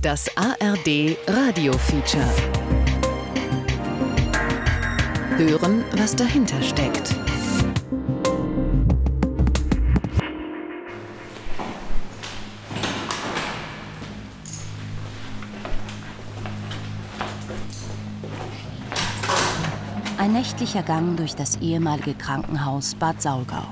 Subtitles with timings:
[0.00, 2.24] Das ARD Radio Feature.
[5.36, 7.16] Hören, was dahinter steckt.
[20.16, 23.66] Ein nächtlicher Gang durch das ehemalige Krankenhaus Bad Saulgau.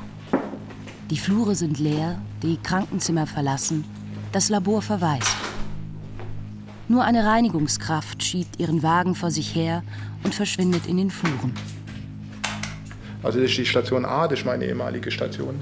[1.08, 3.84] Die Flure sind leer, die Krankenzimmer verlassen,
[4.32, 5.46] das Labor verwaist.
[6.89, 9.82] Nur eine Reinigungskraft schiebt ihren Wagen vor sich her
[10.22, 11.53] und verschwindet in den Fluren.
[13.22, 15.61] Also das ist die Station A, das ist meine ehemalige Station.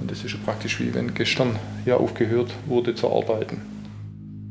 [0.00, 3.62] Und das ist praktisch wie wenn gestern hier aufgehört wurde zu arbeiten.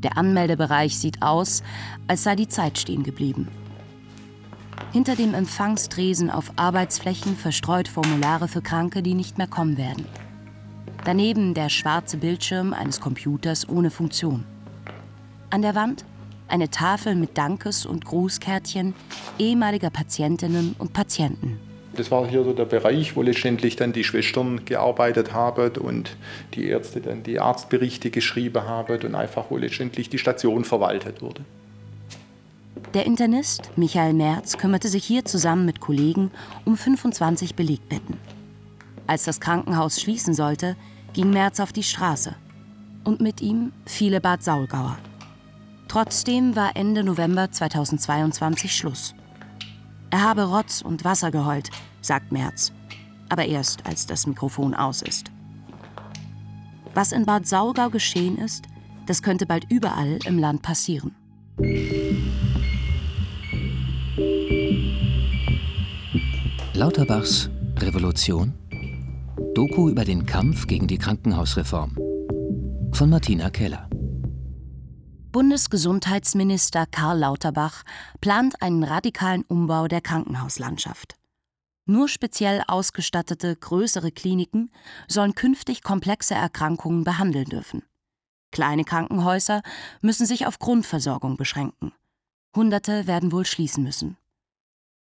[0.04, 1.64] Der Anmeldebereich sieht aus,
[2.08, 3.50] als sei die Zeit stehen geblieben.
[4.94, 10.06] Hinter dem Empfangstresen auf Arbeitsflächen verstreut Formulare für Kranke, die nicht mehr kommen werden.
[11.04, 14.46] Daneben der schwarze Bildschirm eines Computers ohne Funktion.
[15.54, 16.04] An der Wand
[16.48, 18.96] eine Tafel mit Dankes- und Grußkärtchen
[19.38, 21.60] ehemaliger Patientinnen und Patienten.
[21.96, 26.18] Das war hier so der Bereich, wo letztendlich dann die Schwestern gearbeitet haben und
[26.56, 31.46] die Ärzte dann die Arztberichte geschrieben haben und einfach wo letztendlich die Station verwaltet wurde.
[32.96, 36.32] Der Internist Michael Merz kümmerte sich hier zusammen mit Kollegen
[36.66, 38.18] um 25 Belegbetten.
[39.06, 40.76] Als das Krankenhaus schließen sollte,
[41.14, 42.34] ging Merz auf die Straße.
[43.04, 44.98] Und mit ihm viele Bad Saulgauer.
[45.94, 49.14] Trotzdem war Ende November 2022 Schluss.
[50.10, 51.70] Er habe Rotz und Wasser geheult,
[52.02, 52.72] sagt Merz.
[53.30, 55.30] Aber erst, als das Mikrofon aus ist.
[56.96, 58.66] Was in Bad Saulgau geschehen ist,
[59.06, 61.14] das könnte bald überall im Land passieren.
[66.74, 68.52] Lauterbachs Revolution
[69.54, 71.96] Doku über den Kampf gegen die Krankenhausreform
[72.94, 73.88] von Martina Keller.
[75.34, 77.82] Bundesgesundheitsminister Karl Lauterbach
[78.22, 81.16] plant einen radikalen Umbau der Krankenhauslandschaft.
[81.88, 84.70] Nur speziell ausgestattete größere Kliniken
[85.08, 87.82] sollen künftig komplexe Erkrankungen behandeln dürfen.
[88.52, 89.64] Kleine Krankenhäuser
[90.02, 91.94] müssen sich auf Grundversorgung beschränken.
[92.56, 94.18] Hunderte werden wohl schließen müssen.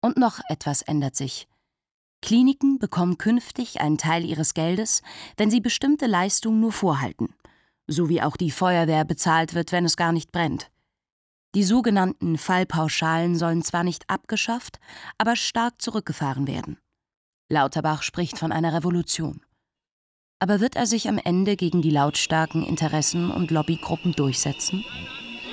[0.03, 1.49] Und noch etwas ändert sich.
[2.21, 5.03] Kliniken bekommen künftig einen Teil ihres Geldes,
[5.37, 7.35] wenn sie bestimmte Leistungen nur vorhalten,
[7.87, 10.71] so wie auch die Feuerwehr bezahlt wird, wenn es gar nicht brennt.
[11.55, 14.79] Die sogenannten Fallpauschalen sollen zwar nicht abgeschafft,
[15.19, 16.79] aber stark zurückgefahren werden.
[17.51, 19.43] Lauterbach spricht von einer Revolution.
[20.39, 24.85] Aber wird er sich am Ende gegen die lautstarken Interessen und Lobbygruppen durchsetzen?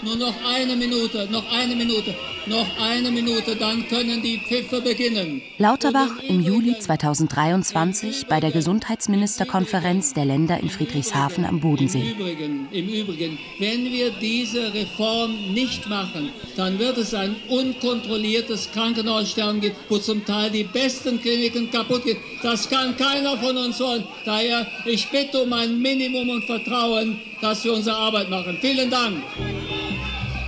[0.01, 2.15] Nur noch eine Minute, noch eine Minute,
[2.45, 5.41] noch eine Minute, dann können die Pfiffe beginnen.
[5.57, 11.99] Lauterbach im Juli 2023 bei der Gesundheitsministerkonferenz der Länder in Friedrichshafen am Bodensee.
[11.99, 18.71] Im Übrigen, Im Übrigen, wenn wir diese Reform nicht machen, dann wird es ein unkontrolliertes
[18.71, 22.17] Krankenhaussterben geben, wo zum Teil die besten Kliniken kaputt gehen.
[22.41, 24.05] Das kann keiner von uns wollen.
[24.23, 28.57] Daher, ich bitte um ein Minimum und Vertrauen, dass wir unsere Arbeit machen.
[28.61, 29.23] Vielen Dank.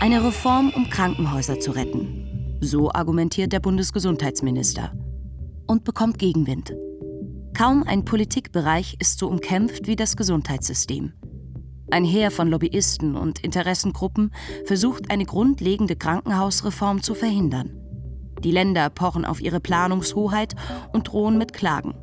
[0.01, 2.57] Eine Reform, um Krankenhäuser zu retten.
[2.59, 4.93] So argumentiert der Bundesgesundheitsminister.
[5.67, 6.73] Und bekommt Gegenwind.
[7.55, 11.13] Kaum ein Politikbereich ist so umkämpft wie das Gesundheitssystem.
[11.91, 14.33] Ein Heer von Lobbyisten und Interessengruppen
[14.65, 17.69] versucht eine grundlegende Krankenhausreform zu verhindern.
[18.43, 20.55] Die Länder pochen auf ihre Planungshoheit
[20.93, 21.93] und drohen mit Klagen.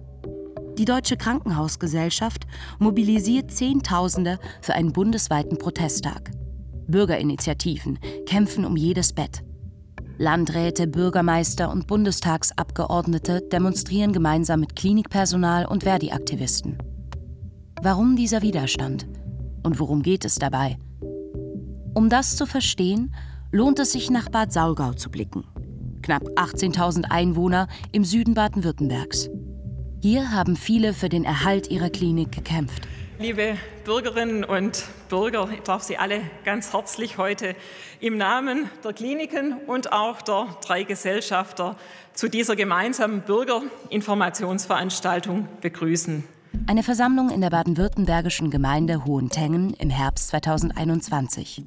[0.79, 2.47] Die Deutsche Krankenhausgesellschaft
[2.79, 6.31] mobilisiert Zehntausende für einen bundesweiten Protesttag.
[6.89, 9.43] Bürgerinitiativen kämpfen um jedes Bett.
[10.19, 16.79] Landräte, Bürgermeister und Bundestagsabgeordnete demonstrieren gemeinsam mit Klinikpersonal und Verdi-Aktivisten.
[17.83, 19.07] Warum dieser Widerstand?
[19.63, 20.77] Und worum geht es dabei?
[21.95, 23.15] Um das zu verstehen,
[23.53, 25.45] lohnt es sich nach Bad Saulgau zu blicken.
[26.03, 29.31] Knapp 18.000 Einwohner im Süden Baden-Württembergs.
[30.01, 32.89] Hier haben viele für den Erhalt ihrer Klinik gekämpft.
[33.21, 37.57] Liebe Bürgerinnen und Bürger, ich darf Sie alle ganz herzlich heute
[37.99, 41.75] im Namen der Kliniken und auch der drei Gesellschafter
[42.15, 46.23] zu dieser gemeinsamen Bürgerinformationsveranstaltung begrüßen.
[46.69, 51.65] Eine Versammlung in der baden-württembergischen Gemeinde Hohentengen im Herbst 2021.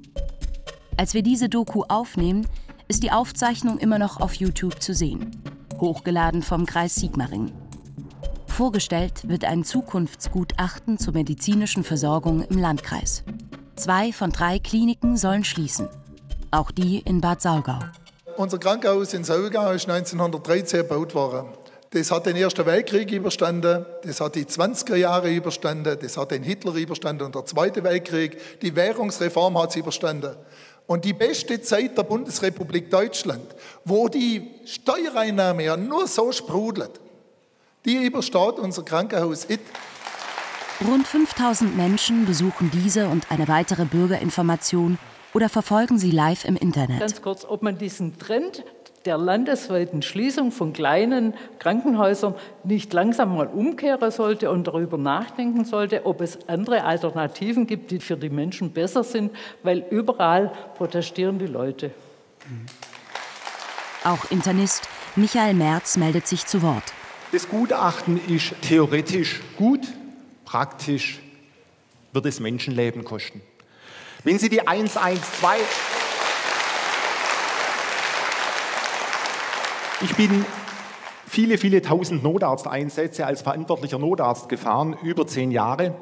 [0.95, 2.47] Als wir diese Doku aufnehmen,
[2.87, 5.31] ist die Aufzeichnung immer noch auf YouTube zu sehen.
[5.81, 7.51] Hochgeladen vom Kreis Sigmaringen.
[8.61, 13.23] Vorgestellt wird ein Zukunftsgutachten zur medizinischen Versorgung im Landkreis.
[13.75, 15.89] Zwei von drei Kliniken sollen schließen.
[16.51, 17.79] Auch die in Bad Saulgau.
[18.37, 21.47] Unser Krankenhaus in Saulgau ist 1913 gebaut worden.
[21.89, 26.43] Das hat den Ersten Weltkrieg überstanden, das hat die 20er Jahre überstanden, das hat den
[26.43, 28.59] Hitler überstanden und der Zweite Weltkrieg.
[28.61, 30.35] Die Währungsreform hat es überstanden.
[30.85, 33.55] Und die beste Zeit der Bundesrepublik Deutschland,
[33.85, 37.01] wo die Steuereinnahme ja nur so sprudelt,
[37.85, 39.61] die übersteht unser Krankenhaus Hit.
[40.87, 44.97] Rund 5000 Menschen besuchen diese und eine weitere Bürgerinformation
[45.33, 46.99] oder verfolgen sie live im Internet.
[46.99, 48.63] Ganz kurz, ob man diesen Trend
[49.05, 56.05] der landesweiten Schließung von kleinen Krankenhäusern nicht langsam mal umkehren sollte und darüber nachdenken sollte,
[56.05, 59.31] ob es andere Alternativen gibt, die für die Menschen besser sind,
[59.63, 61.91] weil überall protestieren die Leute.
[64.03, 66.83] Auch Internist Michael Merz meldet sich zu Wort.
[67.31, 69.87] Das Gutachten ist theoretisch gut,
[70.43, 71.21] praktisch
[72.11, 73.41] wird es Menschenleben kosten.
[74.25, 75.97] Wenn Sie die 112
[80.03, 80.45] Ich bin
[81.25, 85.95] viele, viele tausend Notarzteinsätze als verantwortlicher Notarzt gefahren, über zehn Jahre.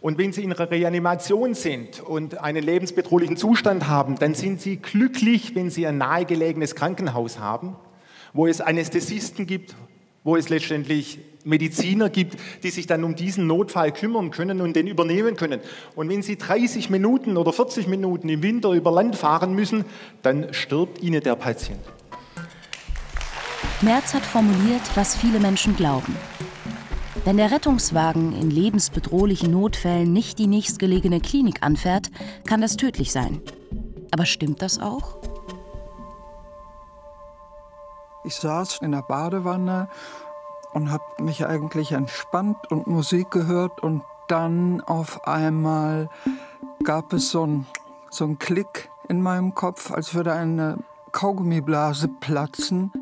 [0.00, 4.76] Und wenn Sie in einer Reanimation sind und einen lebensbedrohlichen Zustand haben, dann sind Sie
[4.76, 7.76] glücklich, wenn Sie ein nahegelegenes Krankenhaus haben,
[8.32, 9.74] wo es Anästhesisten gibt,
[10.28, 14.86] wo es letztendlich Mediziner gibt, die sich dann um diesen Notfall kümmern können und den
[14.86, 15.60] übernehmen können.
[15.96, 19.86] Und wenn Sie 30 Minuten oder 40 Minuten im Winter über Land fahren müssen,
[20.20, 21.80] dann stirbt Ihnen der Patient.
[23.80, 26.14] Merz hat formuliert, was viele Menschen glauben.
[27.24, 32.10] Wenn der Rettungswagen in lebensbedrohlichen Notfällen nicht die nächstgelegene Klinik anfährt,
[32.46, 33.40] kann das tödlich sein.
[34.10, 35.17] Aber stimmt das auch?
[38.28, 39.88] Ich saß in der Badewanne
[40.74, 46.10] und habe mich eigentlich entspannt und Musik gehört und dann auf einmal
[46.84, 47.66] gab es so einen
[48.10, 50.76] so Klick in meinem Kopf, als würde eine
[51.12, 52.92] Kaugummiblase platzen.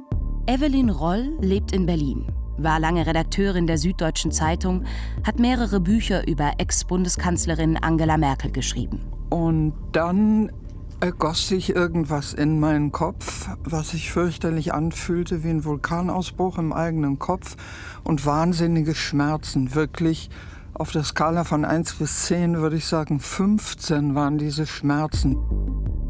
[0.46, 4.84] Evelyn Roll lebt in Berlin, war lange Redakteurin der Süddeutschen Zeitung,
[5.26, 9.00] hat mehrere Bücher über Ex-Bundeskanzlerin Angela Merkel geschrieben.
[9.31, 10.52] Und dann
[11.00, 17.19] ergoss sich irgendwas in meinen Kopf, was sich fürchterlich anfühlte wie ein Vulkanausbruch im eigenen
[17.19, 17.56] Kopf
[18.04, 19.75] und wahnsinnige Schmerzen.
[19.75, 20.31] Wirklich
[20.75, 25.37] auf der Skala von 1 bis 10 würde ich sagen 15 waren diese Schmerzen.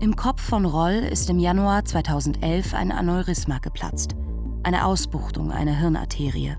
[0.00, 4.16] Im Kopf von Roll ist im Januar 2011 ein Aneurysma geplatzt
[4.66, 6.56] eine Ausbuchtung einer Hirnarterie.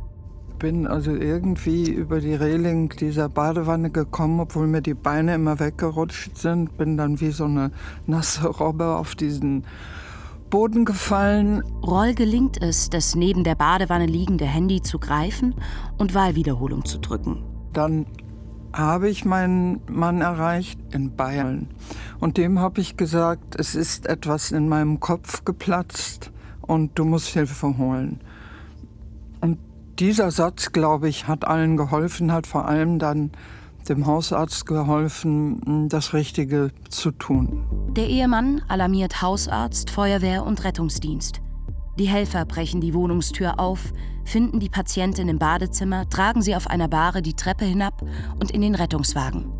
[0.59, 6.35] Bin also irgendwie über die Reling dieser Badewanne gekommen, obwohl mir die Beine immer weggerutscht
[6.37, 6.77] sind.
[6.77, 7.71] Bin dann wie so eine
[8.07, 9.65] nasse Robbe auf diesen
[10.49, 11.63] Boden gefallen.
[11.83, 15.53] Roll gelingt es, das neben der Badewanne liegende Handy zu greifen
[15.97, 17.43] und Wahlwiederholung zu drücken.
[17.73, 18.07] Dann
[18.73, 21.67] habe ich meinen Mann erreicht in Bayern.
[22.19, 26.31] Und dem habe ich gesagt, es ist etwas in meinem Kopf geplatzt
[26.61, 28.21] und du musst Hilfe holen.
[29.99, 33.31] Dieser Satz, glaube ich, hat allen geholfen, hat vor allem dann
[33.89, 37.65] dem Hausarzt geholfen, das Richtige zu tun.
[37.95, 41.41] Der Ehemann alarmiert Hausarzt, Feuerwehr und Rettungsdienst.
[41.97, 43.91] Die Helfer brechen die Wohnungstür auf,
[44.23, 48.03] finden die Patientin im Badezimmer, tragen sie auf einer Bahre die Treppe hinab
[48.39, 49.51] und in den Rettungswagen.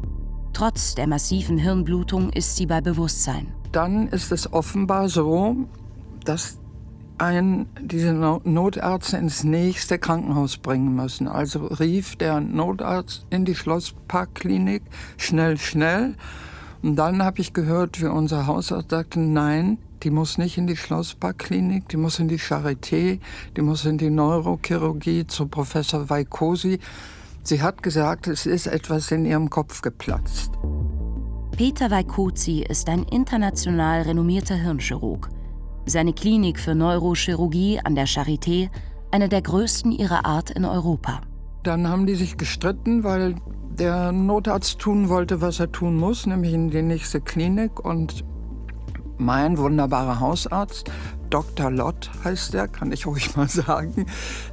[0.54, 3.56] Trotz der massiven Hirnblutung ist sie bei Bewusstsein.
[3.72, 5.56] Dann ist es offenbar so,
[6.26, 6.60] dass
[7.18, 11.28] ein, diese Notärzte ins nächste Krankenhaus bringen müssen.
[11.28, 14.84] Also rief der Notarzt in die Schlossparkklinik,
[15.18, 16.16] schnell, schnell.
[16.84, 20.78] Und dann habe ich gehört, wie unser Hausarzt sagte, nein, die muss nicht in die
[20.78, 23.20] Schlossparkklinik, die muss in die Charité,
[23.56, 26.80] die muss in die Neurochirurgie zu Professor Vaikosi.
[27.42, 30.52] Sie hat gesagt, es ist etwas in ihrem Kopf geplatzt.
[31.56, 35.30] Peter Vaikosi ist ein international renommierter Hirnchirurg.
[35.90, 38.70] Seine Klinik für Neurochirurgie an der Charité,
[39.10, 41.22] eine der größten ihrer Art in Europa.
[41.64, 43.36] Dann haben die sich gestritten, weil
[43.70, 47.80] der Notarzt tun wollte, was er tun muss, nämlich in die nächste Klinik.
[47.80, 48.26] Und
[49.18, 50.92] mein wunderbarer Hausarzt,
[51.30, 51.72] Dr.
[51.72, 54.08] Lott heißt der, kann ich ruhig mal sagen,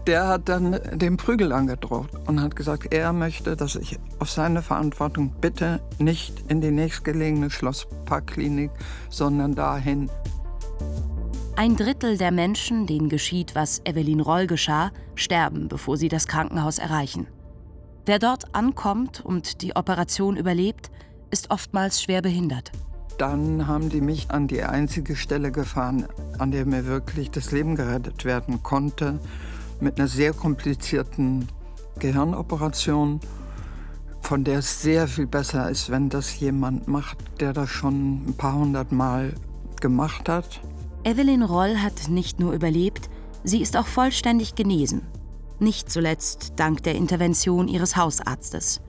[0.06, 4.62] der hat dann den Prügel angedroht und hat gesagt, er möchte, dass ich auf seine
[4.62, 8.70] Verantwortung bitte nicht in die nächstgelegene Schlossparkklinik,
[9.10, 10.08] sondern dahin.
[11.56, 16.78] Ein Drittel der Menschen, denen geschieht, was Evelyn Roll geschah, sterben, bevor sie das Krankenhaus
[16.78, 17.28] erreichen.
[18.06, 20.90] Wer dort ankommt und die Operation überlebt,
[21.30, 22.73] ist oftmals schwer behindert.
[23.18, 26.08] Dann haben die mich an die einzige Stelle gefahren,
[26.38, 29.20] an der mir wirklich das Leben gerettet werden konnte,
[29.78, 31.46] mit einer sehr komplizierten
[32.00, 33.20] Gehirnoperation,
[34.23, 38.34] von der es sehr viel besser ist, wenn das jemand macht, der das schon ein
[38.37, 39.34] paar hundert Mal
[39.80, 40.61] gemacht hat.
[41.04, 43.11] Evelyn Roll hat nicht nur überlebt,
[43.46, 45.02] Sie ist auch vollständig genesen.
[45.58, 48.80] Nicht zuletzt dank der Intervention ihres Hausarztes.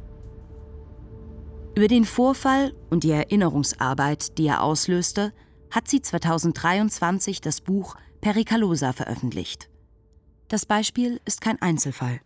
[1.76, 5.34] Über den Vorfall und die Erinnerungsarbeit, die er auslöste,
[5.70, 9.70] hat sie 2023 das Buch Perikalosa veröffentlicht.
[10.48, 12.22] Das Beispiel ist kein Einzelfall.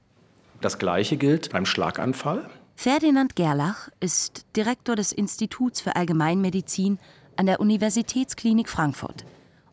[0.62, 2.48] Das Gleiche gilt beim Schlaganfall.
[2.76, 7.00] Ferdinand Gerlach ist Direktor des Instituts für Allgemeinmedizin
[7.38, 9.26] an der Universitätsklinik Frankfurt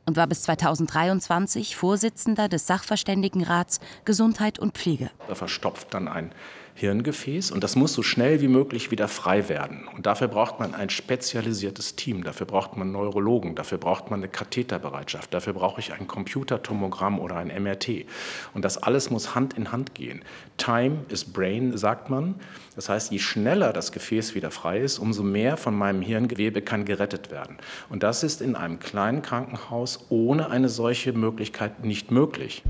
[0.06, 5.10] und war bis 2023 Vorsitzender des Sachverständigenrats Gesundheit und Pflege.
[5.28, 6.32] Da verstopft dann ein
[6.76, 9.88] Hirngefäß und das muss so schnell wie möglich wieder frei werden.
[9.96, 14.28] Und dafür braucht man ein spezialisiertes Team, dafür braucht man Neurologen, dafür braucht man eine
[14.28, 18.04] Katheterbereitschaft, dafür brauche ich ein Computertomogramm oder ein MRT.
[18.52, 20.22] Und das alles muss Hand in Hand gehen.
[20.58, 22.34] Time is brain, sagt man.
[22.74, 26.84] Das heißt, je schneller das Gefäß wieder frei ist, umso mehr von meinem Hirngewebe kann
[26.84, 27.56] gerettet werden.
[27.88, 32.62] Und das ist in einem kleinen Krankenhaus ohne eine solche Möglichkeit nicht möglich.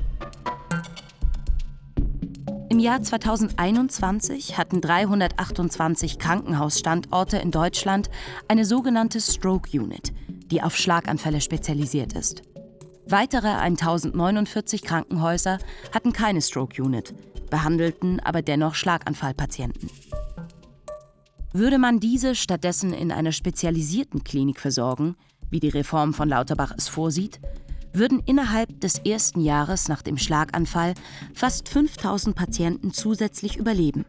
[2.69, 8.09] Im Jahr 2021 hatten 328 Krankenhausstandorte in Deutschland
[8.49, 10.11] eine sogenannte Stroke Unit,
[10.51, 12.41] die auf Schlaganfälle spezialisiert ist.
[13.07, 15.59] Weitere 1049 Krankenhäuser
[15.93, 17.13] hatten keine Stroke Unit,
[17.49, 19.89] behandelten aber dennoch Schlaganfallpatienten.
[21.53, 25.15] Würde man diese stattdessen in einer spezialisierten Klinik versorgen,
[25.49, 27.39] wie die Reform von Lauterbach es vorsieht,
[27.97, 30.93] würden innerhalb des ersten Jahres nach dem Schlaganfall
[31.33, 34.05] fast 5000 Patienten zusätzlich überleben.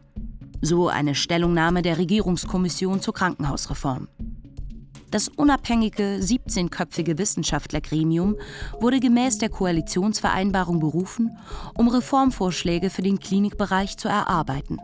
[0.61, 4.07] So eine Stellungnahme der Regierungskommission zur Krankenhausreform.
[5.11, 8.35] Das unabhängige 17-köpfige Wissenschaftlergremium
[8.79, 11.37] wurde gemäß der Koalitionsvereinbarung berufen,
[11.73, 14.77] um Reformvorschläge für den Klinikbereich zu erarbeiten.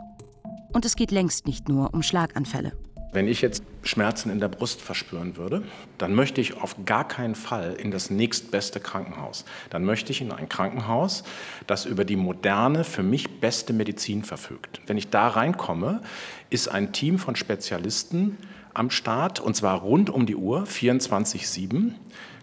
[0.74, 2.74] Und es geht längst nicht nur um Schlaganfälle.
[3.16, 5.64] Wenn ich jetzt Schmerzen in der Brust verspüren würde,
[5.98, 9.46] dann möchte ich auf gar keinen Fall in das nächstbeste Krankenhaus.
[9.70, 11.24] Dann möchte ich in ein Krankenhaus,
[11.66, 14.82] das über die moderne, für mich beste Medizin verfügt.
[14.88, 16.02] Wenn ich da reinkomme,
[16.50, 18.38] ist ein Team von Spezialisten
[18.74, 21.94] am Start, und zwar rund um die Uhr, 24-7.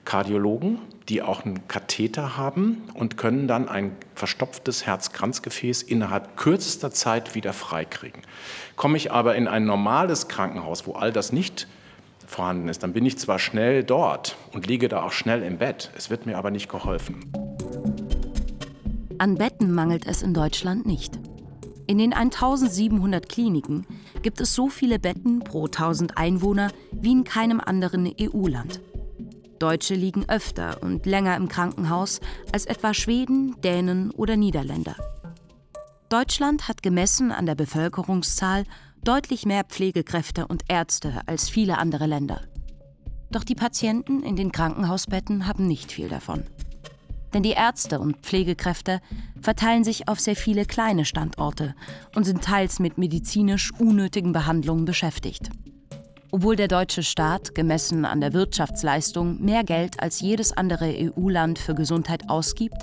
[0.05, 0.79] Kardiologen,
[1.09, 7.53] die auch einen Katheter haben und können dann ein verstopftes Herzkranzgefäß innerhalb kürzester Zeit wieder
[7.53, 8.23] freikriegen.
[8.77, 11.67] Komme ich aber in ein normales Krankenhaus, wo all das nicht
[12.27, 15.91] vorhanden ist, dann bin ich zwar schnell dort und liege da auch schnell im Bett,
[15.97, 17.31] es wird mir aber nicht geholfen.
[19.19, 21.19] An Betten mangelt es in Deutschland nicht.
[21.87, 23.87] In den 1700 Kliniken
[24.23, 28.81] gibt es so viele Betten pro 1000 Einwohner wie in keinem anderen EU-Land.
[29.63, 32.19] Deutsche liegen öfter und länger im Krankenhaus
[32.53, 34.97] als etwa Schweden, Dänen oder Niederländer.
[36.09, 38.65] Deutschland hat gemessen an der Bevölkerungszahl
[39.05, 42.41] deutlich mehr Pflegekräfte und Ärzte als viele andere Länder.
[43.31, 46.43] Doch die Patienten in den Krankenhausbetten haben nicht viel davon.
[47.33, 49.01] Denn die Ärzte und Pflegekräfte
[49.41, 51.77] verteilen sich auf sehr viele kleine Standorte
[52.17, 55.51] und sind teils mit medizinisch unnötigen Behandlungen beschäftigt.
[56.35, 61.75] Obwohl der deutsche Staat, gemessen an der Wirtschaftsleistung, mehr Geld als jedes andere EU-Land für
[61.75, 62.79] Gesundheit ausgibt,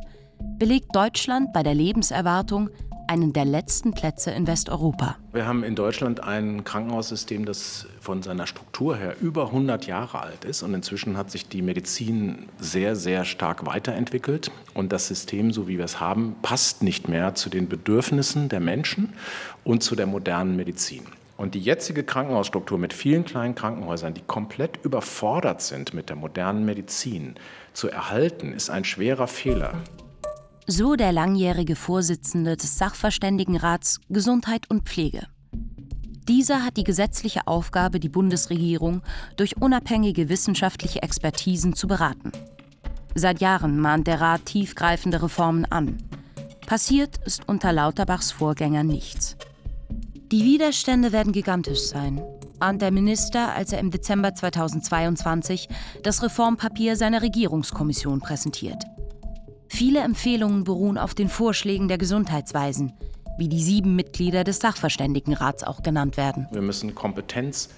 [0.59, 2.69] belegt Deutschland bei der Lebenserwartung
[3.07, 5.17] einen der letzten Plätze in Westeuropa.
[5.33, 10.45] Wir haben in Deutschland ein Krankenhaussystem, das von seiner Struktur her über 100 Jahre alt
[10.45, 10.61] ist.
[10.61, 14.51] Und inzwischen hat sich die Medizin sehr, sehr stark weiterentwickelt.
[14.75, 18.59] Und das System, so wie wir es haben, passt nicht mehr zu den Bedürfnissen der
[18.59, 19.13] Menschen
[19.63, 21.01] und zu der modernen Medizin.
[21.39, 26.65] Und die jetzige Krankenhausstruktur mit vielen kleinen Krankenhäusern, die komplett überfordert sind mit der modernen
[26.65, 27.36] Medizin,
[27.72, 29.74] zu erhalten, ist ein schwerer Fehler.
[30.67, 35.27] So der langjährige Vorsitzende des Sachverständigenrats Gesundheit und Pflege.
[36.27, 39.01] Dieser hat die gesetzliche Aufgabe, die Bundesregierung
[39.38, 42.34] durch unabhängige wissenschaftliche Expertisen zu beraten.
[43.15, 46.03] Seit Jahren mahnt der Rat tiefgreifende Reformen an.
[46.65, 49.38] Passiert ist unter Lauterbachs Vorgänger nichts.
[50.31, 52.21] Die Widerstände werden gigantisch sein,
[52.59, 55.67] ahnt der Minister, als er im Dezember 2022
[56.03, 58.83] das Reformpapier seiner Regierungskommission präsentiert.
[59.69, 62.93] Viele Empfehlungen beruhen auf den Vorschlägen der Gesundheitsweisen,
[63.39, 66.45] wie die sieben Mitglieder des Sachverständigenrats auch genannt werden.
[66.51, 67.69] Wir müssen Kompetenz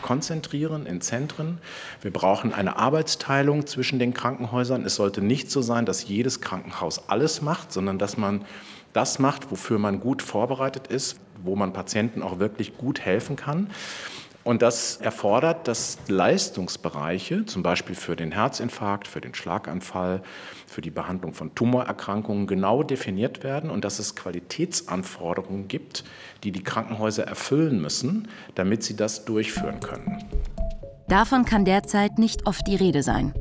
[0.00, 1.58] konzentrieren in Zentren.
[2.00, 4.86] Wir brauchen eine Arbeitsteilung zwischen den Krankenhäusern.
[4.86, 8.46] Es sollte nicht so sein, dass jedes Krankenhaus alles macht, sondern dass man
[8.94, 13.68] das macht, wofür man gut vorbereitet ist, wo man Patienten auch wirklich gut helfen kann.
[14.42, 20.22] Und das erfordert, dass Leistungsbereiche, zum Beispiel für den Herzinfarkt, für den Schlaganfall,
[20.66, 26.04] für die Behandlung von Tumorerkrankungen genau definiert werden und dass es Qualitätsanforderungen gibt,
[26.42, 30.24] die die Krankenhäuser erfüllen müssen, damit sie das durchführen können.
[31.06, 33.34] Davon kann derzeit nicht oft die Rede sein.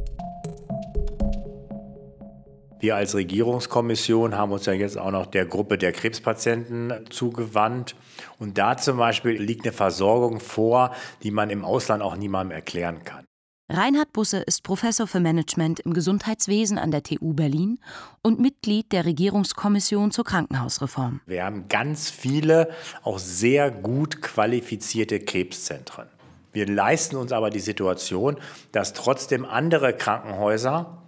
[2.80, 7.96] Wir als Regierungskommission haben uns ja jetzt auch noch der Gruppe der Krebspatienten zugewandt.
[8.38, 13.04] Und da zum Beispiel liegt eine Versorgung vor, die man im Ausland auch niemandem erklären
[13.04, 13.26] kann.
[13.72, 17.80] Reinhard Busse ist Professor für Management im Gesundheitswesen an der TU Berlin
[18.24, 21.22] und Mitglied der Regierungskommission zur Krankenhausreform.
[21.28, 22.70] Wir haben ganz viele,
[23.04, 26.08] auch sehr gut qualifizierte Krebszentren.
[26.52, 28.38] Wir leisten uns aber die Situation,
[28.72, 31.04] dass trotzdem andere Krankenhäuser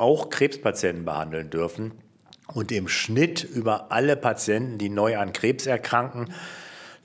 [0.00, 1.92] auch Krebspatienten behandeln dürfen
[2.52, 6.32] und im Schnitt über alle Patienten, die neu an Krebs erkranken,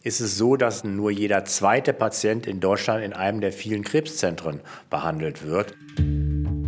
[0.03, 4.61] ist es so, dass nur jeder zweite Patient in Deutschland in einem der vielen Krebszentren
[4.89, 5.75] behandelt wird.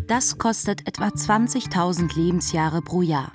[0.07, 3.31] Das kostet etwa 20.000 Lebensjahre pro Jahr.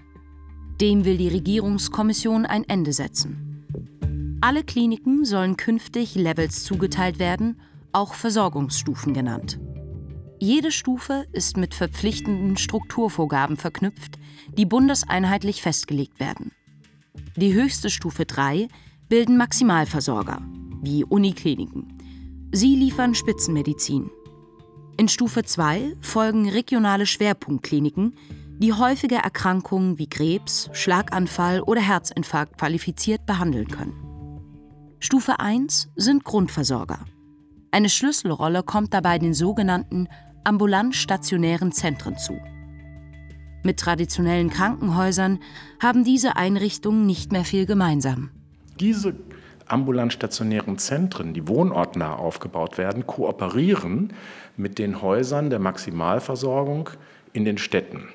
[0.80, 4.38] Dem will die Regierungskommission ein Ende setzen.
[4.40, 7.60] Alle Kliniken sollen künftig Levels zugeteilt werden,
[7.92, 9.60] auch Versorgungsstufen genannt.
[10.42, 14.18] Jede Stufe ist mit verpflichtenden Strukturvorgaben verknüpft,
[14.58, 16.50] die bundeseinheitlich festgelegt werden.
[17.36, 18.66] Die höchste Stufe 3
[19.08, 20.42] bilden Maximalversorger,
[20.82, 21.96] wie Unikliniken.
[22.50, 24.10] Sie liefern Spitzenmedizin.
[24.96, 28.16] In Stufe 2 folgen regionale Schwerpunktkliniken,
[28.58, 33.94] die häufige Erkrankungen wie Krebs, Schlaganfall oder Herzinfarkt qualifiziert behandeln können.
[34.98, 36.98] Stufe 1 sind Grundversorger.
[37.70, 40.08] Eine Schlüsselrolle kommt dabei den sogenannten
[40.44, 42.40] ambulant-stationären Zentren zu.
[43.62, 45.38] Mit traditionellen Krankenhäusern
[45.80, 48.30] haben diese Einrichtungen nicht mehr viel gemeinsam.
[48.80, 49.14] Diese
[49.66, 54.12] ambulant-stationären Zentren, die wohnortnah aufgebaut werden, kooperieren
[54.56, 56.90] mit den Häusern der Maximalversorgung
[57.32, 58.08] in den Städten.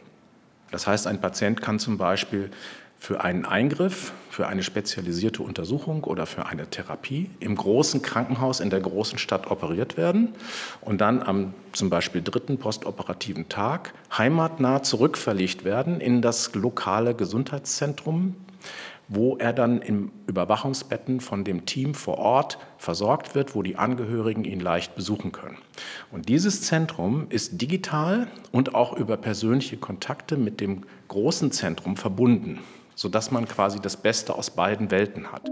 [0.71, 2.51] Das heißt, ein Patient kann zum Beispiel
[2.99, 8.69] für einen Eingriff, für eine spezialisierte Untersuchung oder für eine Therapie im großen Krankenhaus in
[8.69, 10.29] der großen Stadt operiert werden
[10.81, 18.35] und dann am zum Beispiel dritten postoperativen Tag heimatnah zurückverlegt werden in das lokale Gesundheitszentrum
[19.09, 24.43] wo er dann im Überwachungsbetten von dem Team vor Ort versorgt wird, wo die Angehörigen
[24.43, 25.57] ihn leicht besuchen können.
[26.11, 32.59] Und dieses Zentrum ist digital und auch über persönliche Kontakte mit dem großen Zentrum verbunden,
[32.97, 35.49] sodass man quasi das Beste aus beiden Welten hat.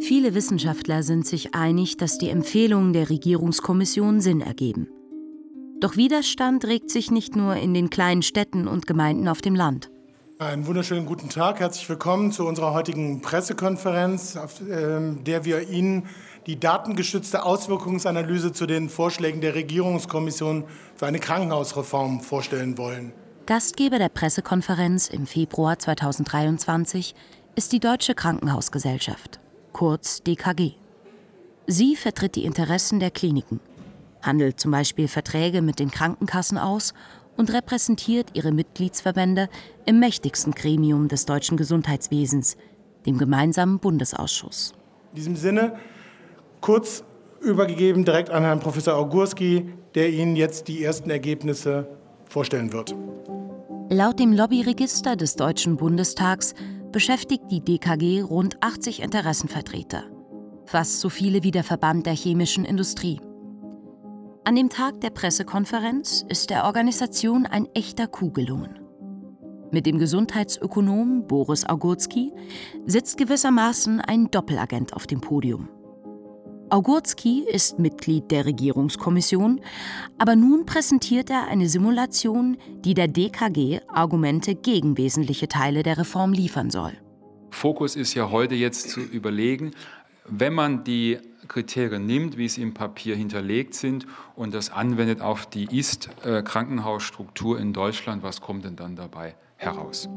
[0.00, 4.88] Viele Wissenschaftler sind sich einig, dass die Empfehlungen der Regierungskommission Sinn ergeben.
[5.80, 9.90] Doch Widerstand regt sich nicht nur in den kleinen Städten und Gemeinden auf dem Land.
[10.38, 11.58] Einen wunderschönen guten Tag.
[11.58, 16.06] Herzlich willkommen zu unserer heutigen Pressekonferenz, auf ähm, der wir Ihnen
[16.48, 20.64] die datengestützte Auswirkungsanalyse zu den Vorschlägen der Regierungskommission
[20.96, 23.12] für eine Krankenhausreform vorstellen wollen.
[23.46, 27.14] Gastgeber der Pressekonferenz im Februar 2023
[27.54, 29.38] ist die Deutsche Krankenhausgesellschaft,
[29.72, 30.72] kurz DKG.
[31.66, 33.60] Sie vertritt die Interessen der Kliniken
[34.22, 36.94] handelt zum Beispiel Verträge mit den Krankenkassen aus
[37.36, 39.48] und repräsentiert ihre Mitgliedsverbände
[39.86, 42.56] im mächtigsten Gremium des deutschen Gesundheitswesens,
[43.06, 44.74] dem gemeinsamen Bundesausschuss.
[45.12, 45.78] In diesem Sinne
[46.60, 47.04] kurz
[47.40, 51.88] übergegeben direkt an Herrn Professor Augurski, der Ihnen jetzt die ersten Ergebnisse
[52.28, 52.94] vorstellen wird.
[53.90, 56.54] Laut dem Lobbyregister des Deutschen Bundestags
[56.92, 60.04] beschäftigt die DKG rund 80 Interessenvertreter,
[60.66, 63.20] fast so viele wie der Verband der chemischen Industrie.
[64.44, 68.78] An dem Tag der Pressekonferenz ist der Organisation ein echter Coup gelungen.
[69.70, 72.32] Mit dem Gesundheitsökonom Boris Augurski
[72.86, 75.68] sitzt gewissermaßen ein Doppelagent auf dem Podium.
[76.70, 79.60] Augurski ist Mitglied der Regierungskommission,
[80.18, 86.32] aber nun präsentiert er eine Simulation, die der DKG Argumente gegen wesentliche Teile der Reform
[86.32, 86.92] liefern soll.
[87.50, 89.70] Fokus ist ja heute jetzt zu überlegen,
[90.26, 95.46] wenn man die Kriterien nimmt, wie sie im Papier hinterlegt sind und das anwendet auf
[95.46, 100.08] die Ist-Krankenhausstruktur in Deutschland, was kommt denn dann dabei heraus?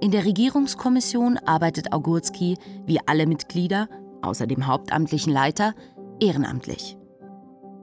[0.00, 3.86] In der Regierungskommission arbeitet Augurski, wie alle Mitglieder,
[4.22, 5.74] außer dem hauptamtlichen Leiter,
[6.20, 6.96] ehrenamtlich.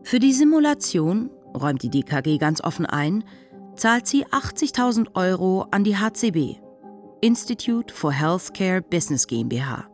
[0.04, 3.23] Für die Simulation, räumt die DKG ganz offen ein,
[3.76, 6.60] zahlt sie 80.000 Euro an die HCB,
[7.21, 9.88] Institute for Healthcare Business GmbH,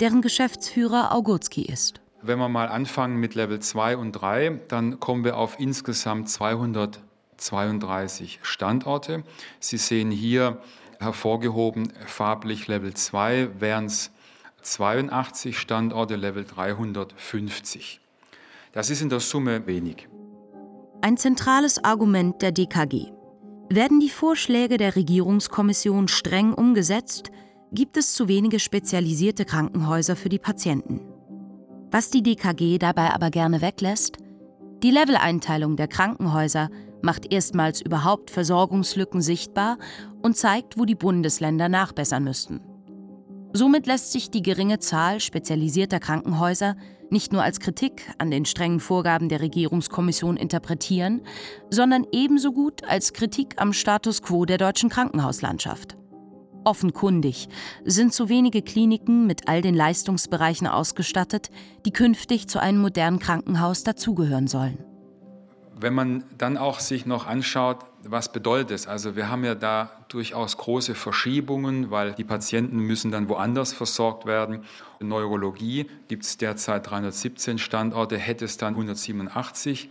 [0.00, 2.00] deren Geschäftsführer Augurski ist.
[2.22, 8.40] Wenn wir mal anfangen mit Level 2 und 3, dann kommen wir auf insgesamt 232
[8.42, 9.24] Standorte.
[9.58, 10.58] Sie sehen hier
[10.98, 14.10] hervorgehoben farblich Level 2 wären es
[14.62, 18.00] 82 Standorte, Level 350.
[18.72, 20.08] Das ist in der Summe wenig.
[21.02, 23.12] Ein zentrales Argument der DKG.
[23.68, 27.30] Werden die Vorschläge der Regierungskommission streng umgesetzt,
[27.72, 31.00] gibt es zu wenige spezialisierte Krankenhäuser für die Patienten.
[31.90, 34.18] Was die DKG dabei aber gerne weglässt,
[34.82, 36.70] Die Leveleinteilung der Krankenhäuser
[37.02, 39.76] macht erstmals überhaupt Versorgungslücken sichtbar
[40.22, 42.60] und zeigt, wo die Bundesländer nachbessern müssten.
[43.52, 46.76] Somit lässt sich die geringe Zahl spezialisierter Krankenhäuser
[47.10, 51.22] nicht nur als Kritik an den strengen Vorgaben der Regierungskommission interpretieren,
[51.68, 55.96] sondern ebenso gut als Kritik am Status quo der deutschen Krankenhauslandschaft.
[56.62, 57.48] Offenkundig
[57.84, 61.50] sind zu wenige Kliniken mit all den Leistungsbereichen ausgestattet,
[61.86, 64.84] die künftig zu einem modernen Krankenhaus dazugehören sollen.
[65.74, 68.86] Wenn man dann auch sich noch anschaut, was bedeutet es?
[68.86, 74.26] Also wir haben ja da durchaus große Verschiebungen, weil die Patienten müssen dann woanders versorgt
[74.26, 74.64] werden.
[75.00, 79.90] In Neurologie gibt es derzeit 317 Standorte, hätte es dann 187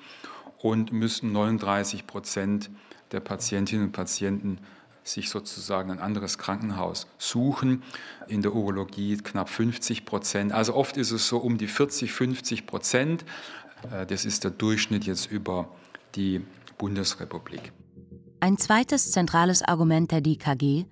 [0.57, 2.69] und müssten 39 Prozent
[3.11, 4.59] der Patientinnen und Patienten
[5.03, 7.83] sich sozusagen ein anderes Krankenhaus suchen.
[8.27, 10.51] In der Urologie knapp 50 Prozent.
[10.51, 13.25] Also oft ist es so um die 40, 50 Prozent.
[13.91, 15.69] Äh, das ist der Durchschnitt jetzt über
[16.15, 16.41] die
[16.77, 17.71] Bundesrepublik.
[18.41, 20.85] Ein zweites zentrales Argument der DKG,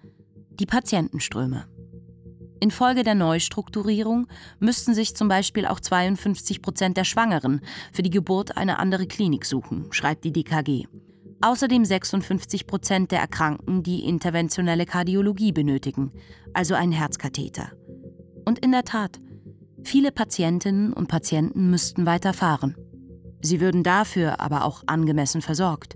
[0.60, 1.66] die Patientenströme.
[2.60, 4.28] Infolge der Neustrukturierung
[4.60, 7.62] müssten sich zum Beispiel auch 52 Prozent der Schwangeren
[7.94, 10.88] für die Geburt eine andere Klinik suchen, schreibt die DKG.
[11.40, 16.12] Außerdem 56 Prozent der Erkrankten, die interventionelle Kardiologie benötigen,
[16.54, 17.72] also einen Herzkatheter.
[18.44, 19.20] Und in der Tat,
[19.84, 22.76] viele Patientinnen und Patienten müssten weiter fahren.
[23.42, 25.96] Sie würden dafür aber auch angemessen versorgt.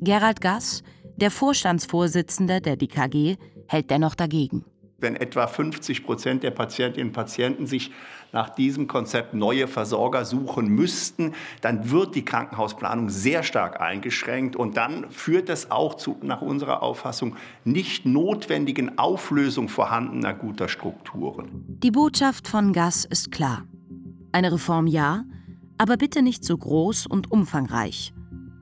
[0.00, 0.82] Gerald Gass,
[1.16, 4.64] der Vorstandsvorsitzende der DKG, hält dennoch dagegen.
[5.00, 7.92] Wenn etwa 50 Prozent der Patientinnen und Patienten sich
[8.32, 14.76] nach diesem Konzept neue Versorger suchen müssten, dann wird die Krankenhausplanung sehr stark eingeschränkt und
[14.76, 21.64] dann führt es auch zu, nach unserer Auffassung, nicht notwendigen Auflösung vorhandener guter Strukturen.
[21.82, 23.64] Die Botschaft von Gass ist klar.
[24.32, 25.24] Eine Reform ja,
[25.78, 28.12] aber bitte nicht so groß und umfangreich.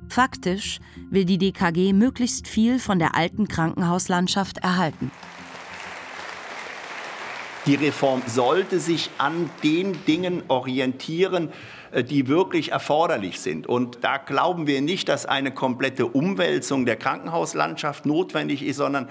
[0.09, 5.11] Faktisch will die DKG möglichst viel von der alten Krankenhauslandschaft erhalten.
[7.66, 11.51] Die Reform sollte sich an den Dingen orientieren,
[11.90, 13.66] äh, die wirklich erforderlich sind.
[13.66, 19.09] Und da glauben wir nicht, dass eine komplette Umwälzung der Krankenhauslandschaft notwendig ist, sondern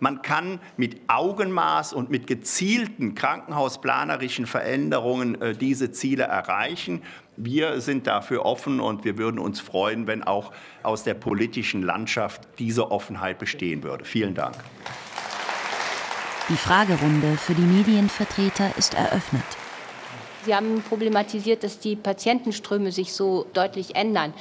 [0.00, 7.02] man kann mit Augenmaß und mit gezielten krankenhausplanerischen Veränderungen äh, diese Ziele erreichen.
[7.40, 10.50] Wir sind dafür offen und wir würden uns freuen, wenn auch
[10.82, 14.04] aus der politischen Landschaft diese Offenheit bestehen würde.
[14.04, 14.56] Vielen Dank.
[16.48, 19.44] Die Fragerunde für die Medienvertreter ist eröffnet.
[20.46, 24.34] Sie haben problematisiert, dass die Patientenströme sich so deutlich ändern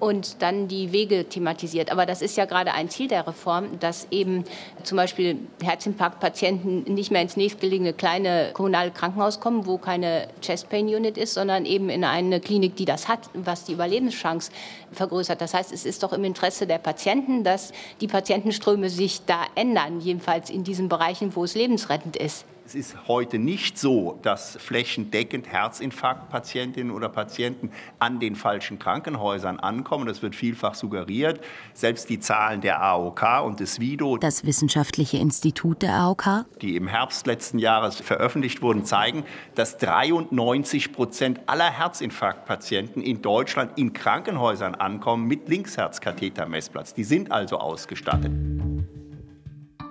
[0.00, 1.90] und dann die Wege thematisiert.
[1.90, 4.44] Aber das ist ja gerade ein Ziel der Reform, dass eben
[4.84, 10.86] zum Beispiel Herzinfarktpatienten nicht mehr ins nächstgelegene kleine kommunale Krankenhaus kommen, wo keine Chest Pain
[10.86, 14.50] Unit ist, sondern eben in eine Klinik, die das hat, was die Überlebenschance
[14.92, 15.40] vergrößert.
[15.40, 20.00] Das heißt, es ist doch im Interesse der Patienten, dass die Patientenströme sich da ändern,
[20.00, 22.44] jedenfalls in diesen Bereichen, wo es lebensrettend ist.
[22.68, 30.04] Es ist heute nicht so, dass flächendeckend Herzinfarktpatientinnen oder Patienten an den falschen Krankenhäusern ankommen.
[30.04, 31.40] Das wird vielfach suggeriert.
[31.72, 36.88] Selbst die Zahlen der AOK und des WIDO, das Wissenschaftliche Institut der AOK, die im
[36.88, 44.74] Herbst letzten Jahres veröffentlicht wurden, zeigen, dass 93 Prozent aller Herzinfarktpatienten in Deutschland in Krankenhäusern
[44.74, 46.92] ankommen mit Linksherzkathetermessplatz.
[46.92, 48.32] Die sind also ausgestattet.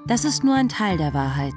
[0.06, 1.56] Das ist nur ein Teil der Wahrheit.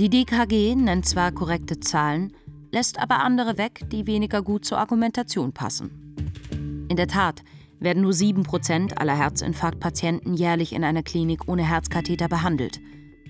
[0.00, 2.32] Die DKG nennt zwar korrekte Zahlen,
[2.70, 6.86] lässt aber andere weg, die weniger gut zur Argumentation passen.
[6.88, 7.42] In der Tat
[7.80, 12.80] werden nur 7% aller Herzinfarktpatienten jährlich in einer Klinik ohne Herzkatheter behandelt.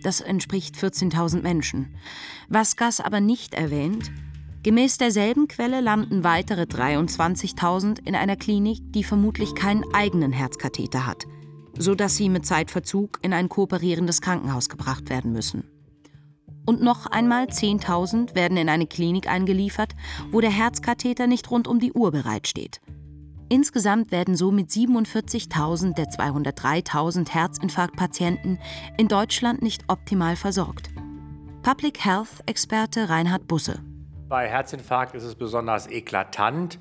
[0.05, 1.89] Das entspricht 14.000 Menschen.
[2.49, 4.13] Was Gas aber nicht erwähnt,
[4.63, 11.27] gemäß derselben Quelle landen weitere 23.000 in einer Klinik, die vermutlich keinen eigenen Herzkatheter hat,
[11.77, 15.65] sodass sie mit Zeitverzug in ein kooperierendes Krankenhaus gebracht werden müssen.
[16.67, 19.95] Und noch einmal 10.000 werden in eine Klinik eingeliefert,
[20.31, 22.81] wo der Herzkatheter nicht rund um die Uhr bereitsteht.
[23.49, 28.61] Insgesamt werden somit 47.000 der 203.000 Herzinfarktpatienten
[28.97, 30.91] in Deutschland nicht optimal versorgt.
[31.63, 33.81] Public Health-Experte Reinhard Busse.
[34.29, 36.79] Bei Herzinfarkt ist es besonders eklatant,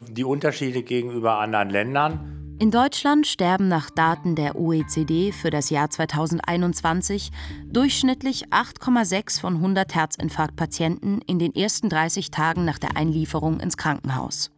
[0.00, 2.43] die Unterschiede gegenüber anderen Ländern.
[2.60, 7.32] In Deutschland sterben nach Daten der OECD für das Jahr 2021
[7.66, 14.52] durchschnittlich 8,6 von 100 Herzinfarktpatienten in den ersten 30 Tagen nach der Einlieferung ins Krankenhaus.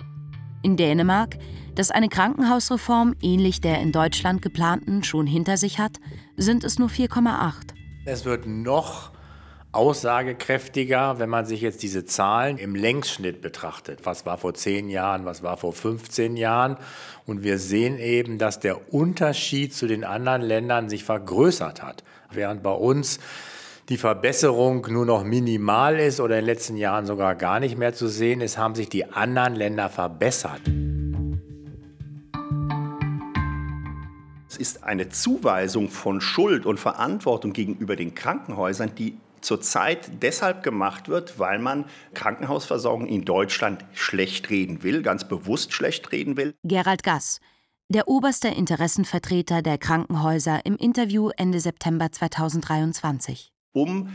[0.62, 1.38] In Dänemark,
[1.74, 5.98] das eine Krankenhausreform ähnlich der in Deutschland geplanten schon hinter sich hat,
[6.36, 7.72] sind es nur 4,8.
[8.04, 9.15] Es wird noch
[9.76, 14.00] aussagekräftiger, wenn man sich jetzt diese Zahlen im Längsschnitt betrachtet.
[14.04, 16.76] Was war vor zehn Jahren, was war vor 15 Jahren?
[17.26, 22.02] Und wir sehen eben, dass der Unterschied zu den anderen Ländern sich vergrößert hat.
[22.32, 23.20] Während bei uns
[23.88, 27.92] die Verbesserung nur noch minimal ist oder in den letzten Jahren sogar gar nicht mehr
[27.92, 30.60] zu sehen ist, haben sich die anderen Länder verbessert.
[34.48, 41.08] Es ist eine Zuweisung von Schuld und Verantwortung gegenüber den Krankenhäusern, die zurzeit deshalb gemacht
[41.08, 46.54] wird, weil man Krankenhausversorgung in Deutschland schlecht reden will, ganz bewusst schlecht reden will.
[46.64, 47.40] Gerald Gass,
[47.88, 53.52] der oberste Interessenvertreter der Krankenhäuser im Interview Ende September 2023.
[53.72, 54.08] Um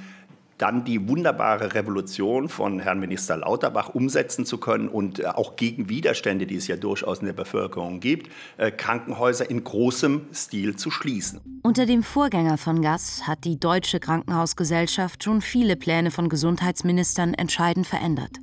[0.61, 5.89] dann die wunderbare Revolution von Herrn Minister Lauterbach umsetzen zu können und äh, auch gegen
[5.89, 10.91] Widerstände, die es ja durchaus in der Bevölkerung gibt, äh, Krankenhäuser in großem Stil zu
[10.91, 11.41] schließen.
[11.63, 17.87] Unter dem Vorgänger von Gass hat die Deutsche Krankenhausgesellschaft schon viele Pläne von Gesundheitsministern entscheidend
[17.87, 18.37] verändert.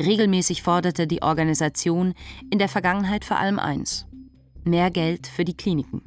[0.00, 2.14] Regelmäßig forderte die Organisation
[2.50, 4.06] in der Vergangenheit vor allem eins:
[4.64, 6.02] mehr Geld für die Kliniken.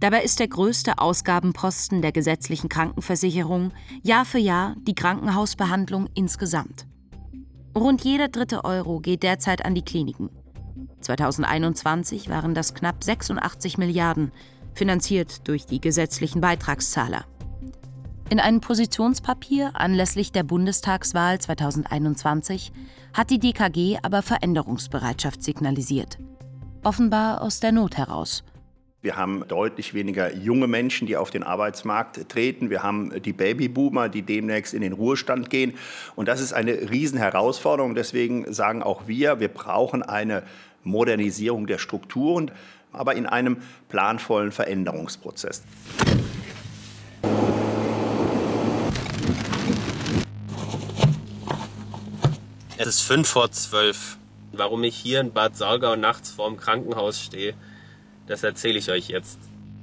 [0.00, 6.86] Dabei ist der größte Ausgabenposten der gesetzlichen Krankenversicherung Jahr für Jahr die Krankenhausbehandlung insgesamt.
[7.76, 10.30] Rund jeder dritte Euro geht derzeit an die Kliniken.
[11.02, 14.32] 2021 waren das knapp 86 Milliarden,
[14.72, 17.26] finanziert durch die gesetzlichen Beitragszahler.
[18.30, 22.72] In einem Positionspapier anlässlich der Bundestagswahl 2021
[23.12, 26.18] hat die DKG aber Veränderungsbereitschaft signalisiert.
[26.84, 28.44] Offenbar aus der Not heraus–
[29.02, 32.68] wir haben deutlich weniger junge Menschen, die auf den Arbeitsmarkt treten.
[32.68, 35.72] Wir haben die Babyboomer, die demnächst in den Ruhestand gehen.
[36.16, 37.94] Und das ist eine Riesenherausforderung.
[37.94, 40.42] Deswegen sagen auch wir, wir brauchen eine
[40.84, 42.50] Modernisierung der Strukturen,
[42.92, 45.62] aber in einem planvollen Veränderungsprozess.
[52.76, 54.18] Es ist fünf vor zwölf.
[54.52, 57.54] Warum ich hier in Bad Saulgau nachts vorm Krankenhaus stehe,
[58.30, 59.38] das erzähle ich euch jetzt.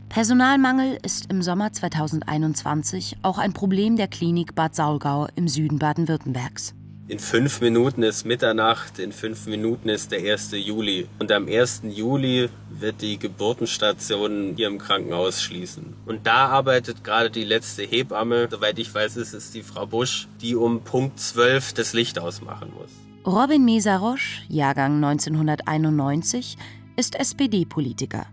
[0.09, 6.73] Personalmangel ist im Sommer 2021 auch ein Problem der Klinik Bad Saulgau im Süden Baden-Württembergs.
[7.09, 10.51] In fünf Minuten ist Mitternacht, in fünf Minuten ist der 1.
[10.53, 11.07] Juli.
[11.19, 11.83] Und am 1.
[11.89, 15.95] Juli wird die Geburtenstation hier im Krankenhaus schließen.
[16.05, 20.27] Und da arbeitet gerade die letzte Hebamme, soweit ich weiß, ist es die Frau Busch,
[20.41, 22.91] die um Punkt 12 das Licht ausmachen muss.
[23.25, 26.57] Robin Mesarosch, Jahrgang 1991,
[26.97, 28.25] ist SPD-Politiker.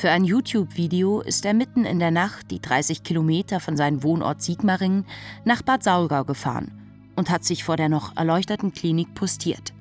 [0.00, 4.40] Für ein YouTube-Video ist er mitten in der Nacht die 30 Kilometer von seinem Wohnort
[4.40, 5.04] Sigmaringen
[5.44, 6.72] nach Bad Saulgau gefahren
[7.16, 9.74] und hat sich vor der noch erleuchteten Klinik postiert.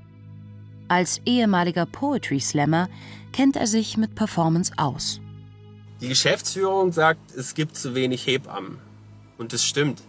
[0.89, 2.89] Als ehemaliger Poetry Slammer
[3.31, 5.21] kennt er sich mit Performance aus.
[6.01, 8.77] Die Geschäftsführung sagt, es gibt zu wenig Hebammen.
[9.37, 10.01] Und es stimmt.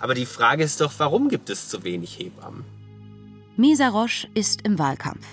[0.00, 2.64] Aber die Frage ist doch, warum gibt es zu wenig Hebammen?
[3.56, 5.28] Misa Roche ist im Wahlkampf.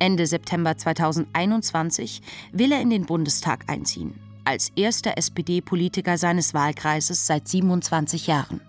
[0.00, 7.46] Ende September 2021 will er in den Bundestag einziehen, als erster SPD-Politiker seines Wahlkreises seit
[7.46, 8.62] 27 Jahren.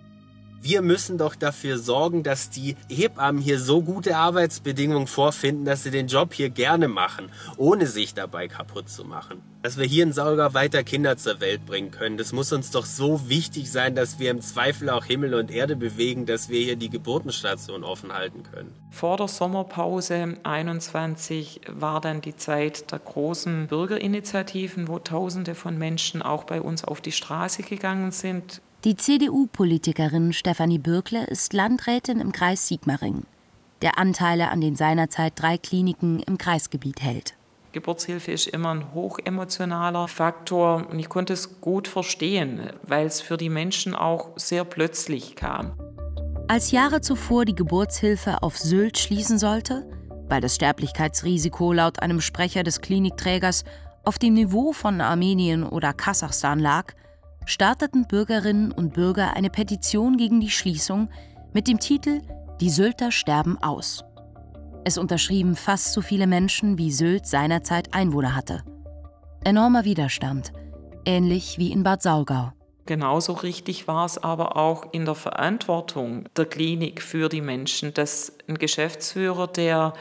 [0.64, 5.90] Wir müssen doch dafür sorgen, dass die Hebammen hier so gute Arbeitsbedingungen vorfinden, dass sie
[5.90, 9.42] den Job hier gerne machen, ohne sich dabei kaputt zu machen.
[9.64, 12.86] Dass wir hier in Saulgau weiter Kinder zur Welt bringen können, das muss uns doch
[12.86, 16.76] so wichtig sein, dass wir im Zweifel auch Himmel und Erde bewegen, dass wir hier
[16.76, 18.72] die Geburtenstation offen halten können.
[18.92, 26.22] Vor der Sommerpause 21 war dann die Zeit der großen Bürgerinitiativen, wo Tausende von Menschen
[26.22, 32.32] auch bei uns auf die Straße gegangen sind die CDU-Politikerin Stefanie Bürkle ist Landrätin im
[32.32, 33.28] Kreis Sigmaringen,
[33.84, 37.36] der Anteile an den seinerzeit drei Kliniken im Kreisgebiet hält.
[37.74, 43.38] Geburtshilfe ist immer ein hochemotionaler Faktor und ich konnte es gut verstehen, weil es für
[43.38, 45.74] die Menschen auch sehr plötzlich kam.
[46.48, 49.88] Als Jahre zuvor die Geburtshilfe auf Sylt schließen sollte,
[50.28, 53.64] weil das Sterblichkeitsrisiko laut einem Sprecher des Klinikträgers
[54.04, 56.94] auf dem Niveau von Armenien oder Kasachstan lag,
[57.46, 61.10] starteten Bürgerinnen und Bürger eine Petition gegen die Schließung
[61.54, 62.22] mit dem Titel
[62.60, 64.04] Die Sylter sterben aus.
[64.84, 68.64] Es unterschrieben fast so viele Menschen, wie Sylt seinerzeit Einwohner hatte.
[69.44, 70.52] Enormer Widerstand,
[71.06, 72.54] ähnlich wie in Bad Saulgau.
[72.88, 78.34] Genauso richtig war es aber auch in der Verantwortung der Klinik für die Menschen, dass
[78.48, 79.94] ein Geschäftsführer, der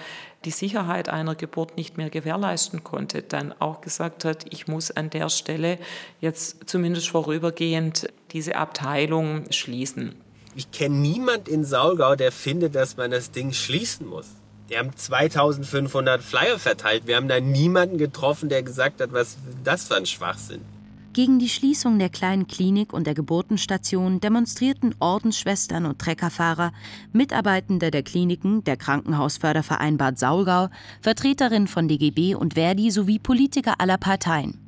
[0.45, 5.11] die Sicherheit einer Geburt nicht mehr gewährleisten konnte, dann auch gesagt hat, ich muss an
[5.11, 5.79] der Stelle
[6.21, 10.15] jetzt zumindest vorübergehend diese Abteilung schließen.
[10.57, 14.27] Ich kenne niemand in Saulgau, der findet, dass man das Ding schließen muss.
[14.69, 17.07] Wir haben 2500 Flyer verteilt.
[17.07, 20.61] Wir haben da niemanden getroffen, der gesagt hat, was das für ein Schwachsinn.
[21.21, 26.73] Gegen die Schließung der kleinen Klinik und der Geburtenstation demonstrierten Ordensschwestern und Treckerfahrer,
[27.13, 30.69] Mitarbeitende der Kliniken, der Krankenhausförderverein Bad Saulgau,
[31.03, 34.59] Vertreterinnen von DGB und Verdi sowie Politiker aller Parteien.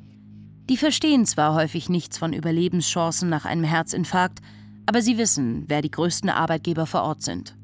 [0.69, 4.37] Die verstehen zwar häufig nichts von Überlebenschancen nach einem Herzinfarkt,
[4.85, 7.57] aber sie wissen, wer die größten Arbeitgeber vor Ort sind.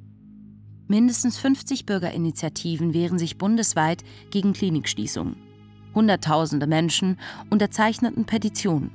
[0.87, 5.48] Mindestens 50 Bürgerinitiativen wehren sich bundesweit gegen Klinikschließungen.
[5.95, 8.91] Hunderttausende Menschen unterzeichneten Petitionen.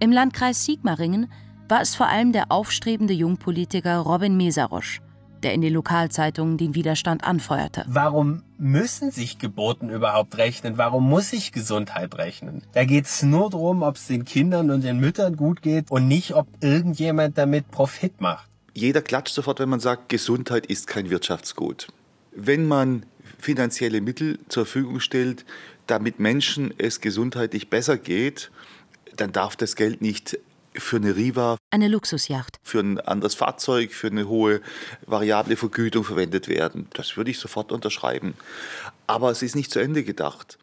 [0.00, 1.30] Im Landkreis Sigmaringen
[1.68, 5.00] war es vor allem der aufstrebende Jungpolitiker Robin Mesarosch,
[5.42, 7.84] der in den Lokalzeitungen den Widerstand anfeuerte.
[7.86, 10.78] Warum müssen sich Geburten überhaupt rechnen?
[10.78, 12.62] Warum muss sich Gesundheit rechnen?
[12.72, 16.08] Da geht es nur darum, ob es den Kindern und den Müttern gut geht und
[16.08, 18.48] nicht, ob irgendjemand damit Profit macht.
[18.74, 21.88] Jeder klatscht sofort, wenn man sagt, Gesundheit ist kein Wirtschaftsgut.
[22.34, 23.06] Wenn man
[23.38, 25.44] finanzielle Mittel zur Verfügung stellt,
[25.86, 28.50] damit Menschen es gesundheitlich besser geht,
[29.16, 30.38] dann darf das Geld nicht
[30.76, 34.60] für eine Riva, eine Luxusjacht, für ein anderes Fahrzeug, für eine hohe
[35.06, 36.88] variable Vergütung verwendet werden.
[36.94, 38.34] Das würde ich sofort unterschreiben.
[39.06, 40.58] Aber es ist nicht zu Ende gedacht.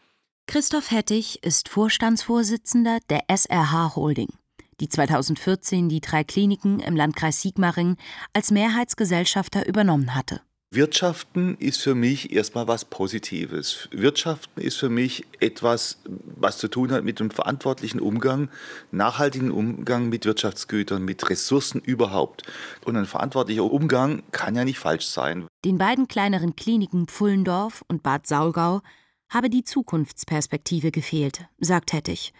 [0.47, 4.34] Christoph Hettich ist Vorstandsvorsitzender der SRH Holding,
[4.81, 7.95] die 2014 die drei Kliniken im Landkreis Sigmaringen
[8.34, 10.41] als Mehrheitsgesellschafter übernommen hatte.
[10.73, 13.89] Wirtschaften ist für mich erstmal was Positives.
[13.91, 18.47] Wirtschaften ist für mich etwas, was zu tun hat mit dem verantwortlichen Umgang,
[18.89, 22.43] nachhaltigen Umgang mit Wirtschaftsgütern, mit Ressourcen überhaupt.
[22.86, 25.45] Und ein verantwortlicher Umgang kann ja nicht falsch sein.
[25.65, 28.79] Den beiden kleineren Kliniken Pfullendorf und Bad Saulgau
[29.27, 32.31] habe die Zukunftsperspektive gefehlt, sagt Hettich.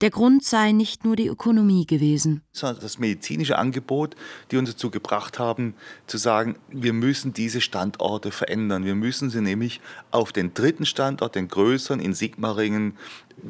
[0.00, 2.42] Der Grund sei nicht nur die Ökonomie gewesen.
[2.60, 4.14] Das medizinische Angebot,
[4.50, 5.74] die uns dazu gebracht haben,
[6.06, 8.84] zu sagen, wir müssen diese Standorte verändern.
[8.84, 9.80] Wir müssen sie nämlich
[10.12, 12.96] auf den dritten Standort, den größeren in Sigmaringen,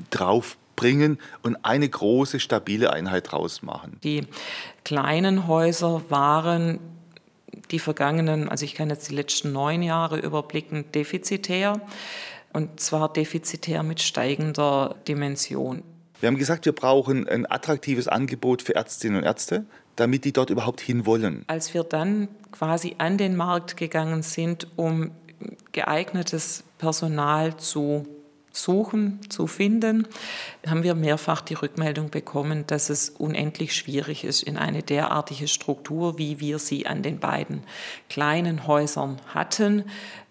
[0.08, 3.98] draufbringen und eine große, stabile Einheit draus machen.
[4.02, 4.26] Die
[4.84, 6.78] kleinen Häuser waren
[7.70, 11.80] die vergangenen, also ich kann jetzt die letzten neun Jahre überblicken, defizitär.
[12.54, 15.82] Und zwar defizitär mit steigender Dimension.
[16.20, 20.50] Wir haben gesagt, wir brauchen ein attraktives Angebot für Ärztinnen und Ärzte, damit die dort
[20.50, 21.44] überhaupt hinwollen.
[21.46, 25.12] Als wir dann quasi an den Markt gegangen sind, um
[25.72, 28.06] geeignetes Personal zu
[28.50, 30.08] suchen, zu finden,
[30.66, 36.18] haben wir mehrfach die Rückmeldung bekommen, dass es unendlich schwierig ist, in eine derartige Struktur,
[36.18, 37.62] wie wir sie an den beiden
[38.08, 39.84] kleinen Häusern hatten,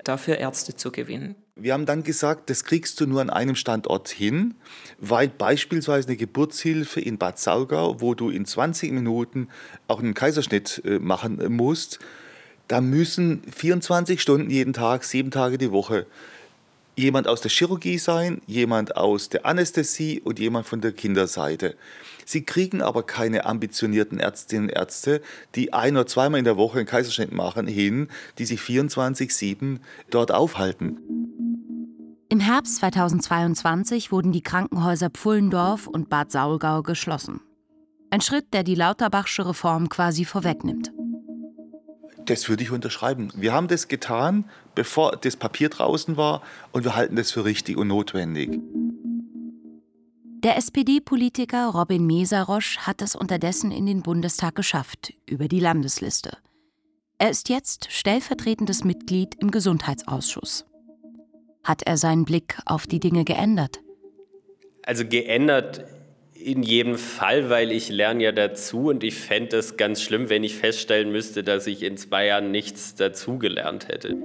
[0.03, 1.35] dafür Ärzte zu gewinnen.
[1.59, 4.53] Wir haben dann gesagt, das kriegst du nur an einem Standort hin,
[4.99, 9.47] weil beispielsweise eine Geburtshilfe in Bad Saulgau, wo du in 20 Minuten
[9.87, 11.99] auch einen Kaiserschnitt äh, machen musst,
[12.67, 16.05] da müssen 24 Stunden jeden Tag, sieben Tage die Woche
[16.97, 21.75] jemand aus der Chirurgie sein, jemand aus der Anästhesie und jemand von der Kinderseite.
[22.25, 25.21] Sie kriegen aber keine ambitionierten Ärztinnen und Ärzte,
[25.55, 29.77] die ein oder zweimal in der Woche einen Kaiserschnitt machen, hin, die sich 24-7
[30.09, 31.26] dort aufhalten.
[32.29, 37.39] Im Herbst 2022 wurden die Krankenhäuser Pfullendorf und Bad Saulgau geschlossen.
[38.09, 40.91] Ein Schritt, der die Lauterbachsche Reform quasi vorwegnimmt.
[42.25, 43.31] Das würde ich unterschreiben.
[43.33, 44.43] Wir haben das getan,
[44.75, 46.41] bevor das Papier draußen war,
[46.73, 48.59] und wir halten das für richtig und notwendig.
[50.43, 56.37] Der SPD-Politiker Robin Mesarosch hat es unterdessen in den Bundestag geschafft, über die Landesliste.
[57.17, 60.66] Er ist jetzt stellvertretendes Mitglied im Gesundheitsausschuss.
[61.67, 63.81] Hat er seinen Blick auf die Dinge geändert?
[64.83, 65.83] Also geändert
[66.33, 70.45] in jedem Fall, weil ich lerne ja dazu und ich fände es ganz schlimm, wenn
[70.45, 74.15] ich feststellen müsste, dass ich in zwei Jahren nichts dazugelernt hätte.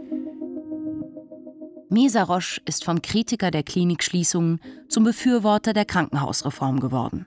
[1.89, 7.27] Mesarosch ist vom Kritiker der Klinikschließungen zum Befürworter der Krankenhausreform geworden.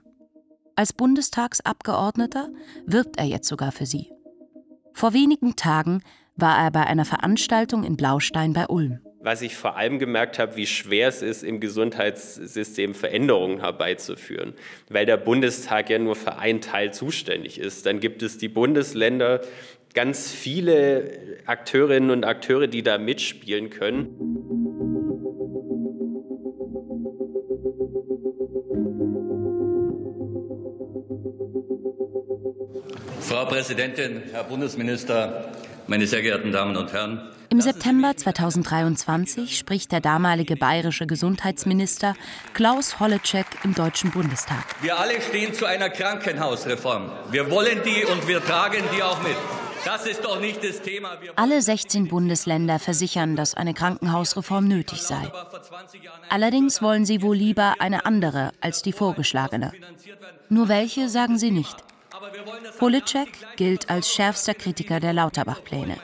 [0.76, 2.48] Als Bundestagsabgeordneter
[2.86, 4.10] wirbt er jetzt sogar für sie.
[4.94, 6.00] Vor wenigen Tagen
[6.36, 10.54] war er bei einer Veranstaltung in Blaustein bei Ulm was ich vor allem gemerkt habe,
[10.54, 14.54] wie schwer es ist, im Gesundheitssystem Veränderungen herbeizuführen,
[14.88, 17.86] weil der Bundestag ja nur für einen Teil zuständig ist.
[17.86, 19.40] Dann gibt es die Bundesländer,
[19.94, 21.10] ganz viele
[21.44, 24.14] Akteurinnen und Akteure, die da mitspielen können.
[33.22, 35.50] Frau Präsidentin, Herr Bundesminister,
[35.88, 37.20] meine sehr geehrten Damen und Herren!
[37.48, 42.14] Im September 2023 spricht der damalige bayerische Gesundheitsminister
[42.54, 44.64] Klaus Holleczek im Deutschen Bundestag.
[44.82, 47.10] Wir alle stehen zu einer Krankenhausreform.
[47.30, 49.36] Wir wollen die und wir tragen die auch mit.
[49.84, 51.16] Das ist doch nicht das Thema.
[51.36, 55.30] Alle 16 Bundesländer versichern, dass eine Krankenhausreform nötig sei.
[56.28, 59.70] Allerdings wollen sie wohl lieber eine andere als die vorgeschlagene.
[60.48, 61.85] Nur welche sagen sie nicht.
[62.78, 65.96] Politschek gilt als schärfster Kritiker der Lauterbach-Pläne.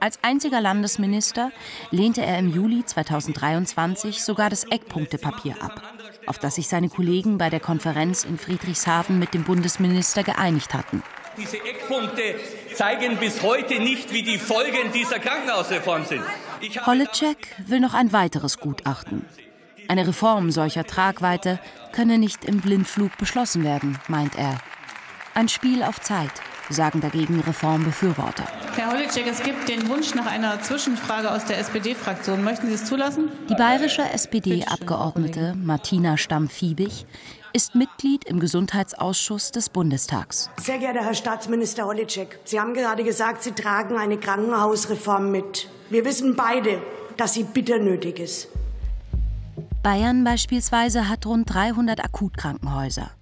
[0.00, 1.50] Als einziger Landesminister
[1.90, 5.82] lehnte er im Juli 2023 sogar das Eckpunktepapier ab,
[6.26, 11.02] auf das sich seine Kollegen bei der Konferenz in Friedrichshafen mit dem Bundesminister geeinigt hatten.
[11.36, 12.36] Diese Eckpunkte
[12.74, 16.22] zeigen bis heute nicht, wie die Folgen dieser Krankenhausreform sind.
[16.86, 19.24] Holitschek will noch ein weiteres Gutachten.
[19.88, 21.58] Eine Reform solcher Tragweite
[21.92, 24.58] könne nicht im Blindflug beschlossen werden, meint er.
[25.38, 26.32] Ein Spiel auf Zeit,
[26.68, 28.42] sagen dagegen Reformbefürworter.
[28.74, 32.42] Herr Holitschek, es gibt den Wunsch nach einer Zwischenfrage aus der SPD-Fraktion.
[32.42, 33.28] Möchten Sie es zulassen?
[33.48, 37.06] Die bayerische SPD-Abgeordnete Martina Stamm-Fiebig
[37.52, 40.50] ist Mitglied im Gesundheitsausschuss des Bundestags.
[40.56, 45.68] Sehr geehrter Herr Staatsminister Holitschek, Sie haben gerade gesagt, Sie tragen eine Krankenhausreform mit.
[45.88, 46.82] Wir wissen beide,
[47.16, 48.48] dass sie bitter nötig ist.
[49.84, 53.12] Bayern beispielsweise hat rund 300 Akutkrankenhäuser.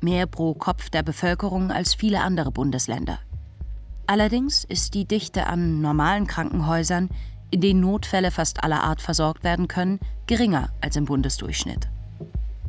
[0.00, 3.18] Mehr pro Kopf der Bevölkerung als viele andere Bundesländer.
[4.06, 7.10] Allerdings ist die Dichte an normalen Krankenhäusern,
[7.50, 11.88] in denen Notfälle fast aller Art versorgt werden können, geringer als im Bundesdurchschnitt.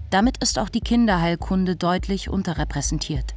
[0.09, 3.34] Damit ist auch die Kinderheilkunde deutlich unterrepräsentiert.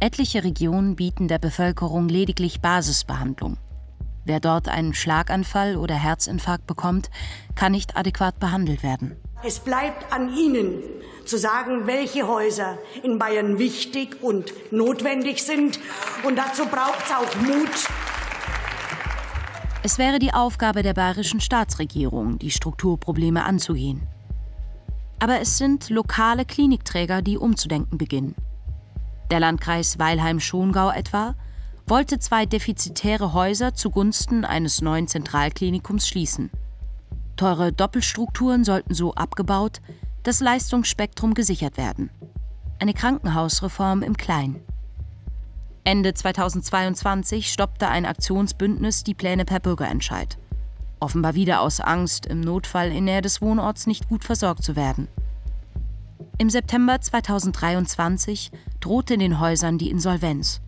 [0.00, 3.56] Etliche Regionen bieten der Bevölkerung lediglich Basisbehandlung.
[4.24, 7.10] Wer dort einen Schlaganfall oder Herzinfarkt bekommt,
[7.54, 9.16] kann nicht adäquat behandelt werden.
[9.44, 10.82] Es bleibt an Ihnen
[11.24, 15.80] zu sagen, welche Häuser in Bayern wichtig und notwendig sind.
[16.24, 17.88] Und dazu braucht es auch Mut.
[19.82, 24.06] Es wäre die Aufgabe der bayerischen Staatsregierung, die Strukturprobleme anzugehen.
[25.18, 28.36] Aber es sind lokale Klinikträger, die umzudenken beginnen.
[29.32, 31.34] Der Landkreis Weilheim-Schongau etwa
[31.86, 36.50] wollte zwei defizitäre Häuser zugunsten eines neuen Zentralklinikums schließen.
[37.36, 39.80] Teure Doppelstrukturen sollten so abgebaut,
[40.22, 42.10] das Leistungsspektrum gesichert werden.
[42.78, 44.60] Eine Krankenhausreform im Kleinen.
[45.84, 50.38] Ende 2022 stoppte ein Aktionsbündnis die Pläne per Bürgerentscheid.
[51.00, 55.08] Offenbar wieder aus Angst, im Notfall in Nähe des Wohnorts nicht gut versorgt zu werden.
[56.38, 60.60] Im September 2023 drohte den Häusern die Insolvenz.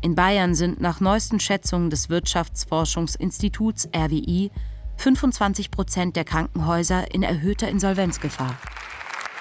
[0.00, 4.50] In Bayern sind nach neuesten Schätzungen des Wirtschaftsforschungsinstituts RWI
[4.96, 8.56] 25 Prozent der Krankenhäuser in erhöhter Insolvenzgefahr.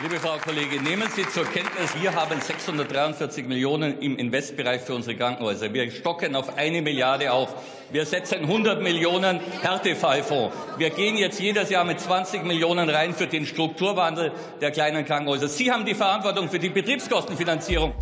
[0.02, 5.16] Liebe Frau Kollegin, nehmen Sie zur Kenntnis, wir haben 643 Millionen im Investbereich für unsere
[5.16, 5.72] Krankenhäuser.
[5.72, 7.54] Wir stocken auf eine Milliarde auf.
[7.92, 10.56] Wir setzen 100 Millionen Härtefallfonds.
[10.78, 14.32] Wir gehen jetzt jedes Jahr mit 20 Millionen rein für den Strukturwandel
[14.62, 15.48] der kleinen Krankenhäuser.
[15.48, 17.94] Sie haben die Verantwortung für die Betriebskostenfinanzierung.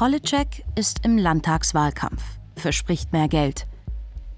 [0.00, 2.22] Holitschek ist im Landtagswahlkampf,
[2.56, 3.66] verspricht mehr Geld.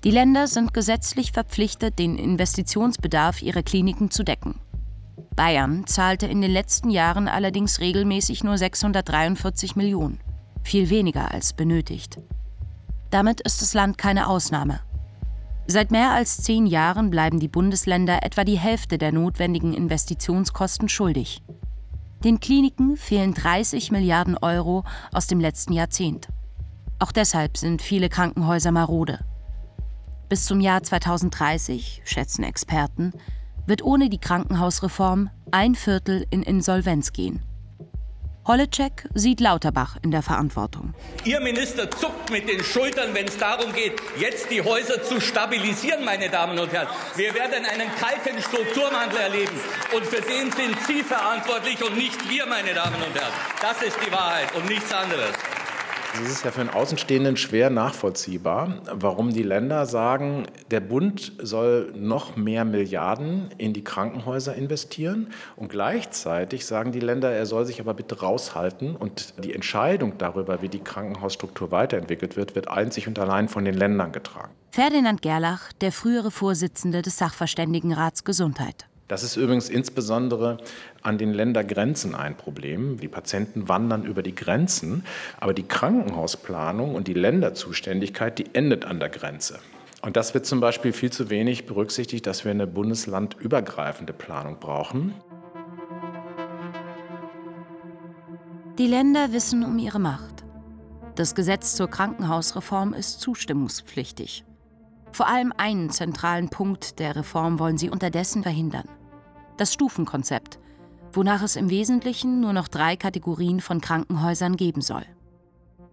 [0.07, 4.61] Die Länder sind gesetzlich verpflichtet, den Investitionsbedarf ihrer Kliniken zu decken.
[5.35, 10.21] Bayern zahlte in den letzten Jahren allerdings regelmäßig nur 643 Millionen,
[10.63, 12.21] viel weniger als benötigt.
[13.11, 14.79] Damit ist das Land keine Ausnahme.
[15.67, 21.43] Seit mehr als zehn Jahren bleiben die Bundesländer etwa die Hälfte der notwendigen Investitionskosten schuldig.
[22.23, 26.29] Den Kliniken fehlen 30 Milliarden Euro aus dem letzten Jahrzehnt.
[27.01, 29.25] Auch deshalb sind viele Krankenhäuser marode.
[30.29, 33.13] Bis zum Jahr 2030, schätzen Experten,
[33.67, 37.41] wird ohne die Krankenhausreform ein Viertel in Insolvenz gehen.
[38.45, 40.95] Holitschek sieht Lauterbach in der Verantwortung.
[41.25, 46.05] Ihr Minister zuckt mit den Schultern, wenn es darum geht, jetzt die Häuser zu stabilisieren,
[46.05, 46.89] meine Damen und Herren.
[47.17, 49.59] Wir werden einen kalten Strukturwandel erleben.
[49.95, 53.33] Und für den sind Sie verantwortlich und nicht wir, meine Damen und Herren.
[53.61, 55.33] Das ist die Wahrheit und nichts anderes.
[56.23, 61.93] Es ist ja für einen Außenstehenden schwer nachvollziehbar, warum die Länder sagen, der Bund soll
[61.95, 67.81] noch mehr Milliarden in die Krankenhäuser investieren und gleichzeitig sagen die Länder, er soll sich
[67.81, 73.19] aber bitte raushalten und die Entscheidung darüber, wie die Krankenhausstruktur weiterentwickelt wird, wird einzig und
[73.19, 74.53] allein von den Ländern getragen.
[74.71, 78.87] Ferdinand Gerlach, der frühere Vorsitzende des Sachverständigenrats Gesundheit.
[79.09, 80.59] Das ist übrigens insbesondere
[81.07, 82.99] an den Ländergrenzen ein Problem.
[82.99, 85.05] Die Patienten wandern über die Grenzen,
[85.39, 89.61] aber die Krankenhausplanung und die Länderzuständigkeit, die endet an der Grenze.
[90.03, 95.15] Und das wird zum Beispiel viel zu wenig berücksichtigt, dass wir eine bundeslandübergreifende Planung brauchen.
[98.79, 100.45] Die Länder wissen um ihre Macht.
[101.15, 104.45] Das Gesetz zur Krankenhausreform ist zustimmungspflichtig.
[105.13, 108.89] Vor allem einen zentralen Punkt der Reform wollen sie unterdessen verhindern.
[109.57, 110.59] Das Stufenkonzept,
[111.17, 115.05] wonach es im Wesentlichen nur noch drei Kategorien von Krankenhäusern geben soll.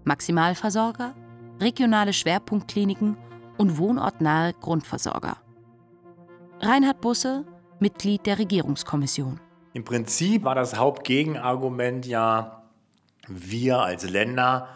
[0.03, 1.15] Maximalversorger,
[1.59, 3.17] regionale Schwerpunktkliniken
[3.57, 5.37] und wohnortnahe Grundversorger.
[6.59, 7.45] Reinhard Busse,
[7.79, 9.39] Mitglied der Regierungskommission.
[9.73, 12.63] Im Prinzip war das Hauptgegenargument ja,
[13.27, 14.67] wir als Länder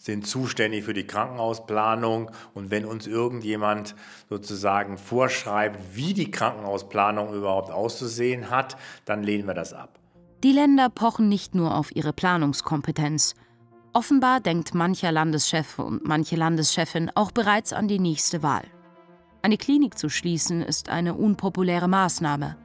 [0.00, 3.94] sind zuständig für die Krankenhausplanung und wenn uns irgendjemand
[4.30, 9.98] sozusagen vorschreibt, wie die Krankenhausplanung überhaupt auszusehen hat, dann lehnen wir das ab.
[10.42, 13.34] Die Länder pochen nicht nur auf ihre Planungskompetenz.
[13.92, 18.64] Offenbar denkt mancher Landeschef und manche Landeschefin auch bereits an die nächste Wahl.
[19.42, 22.56] Eine Klinik zu schließen ist eine unpopuläre Maßnahme.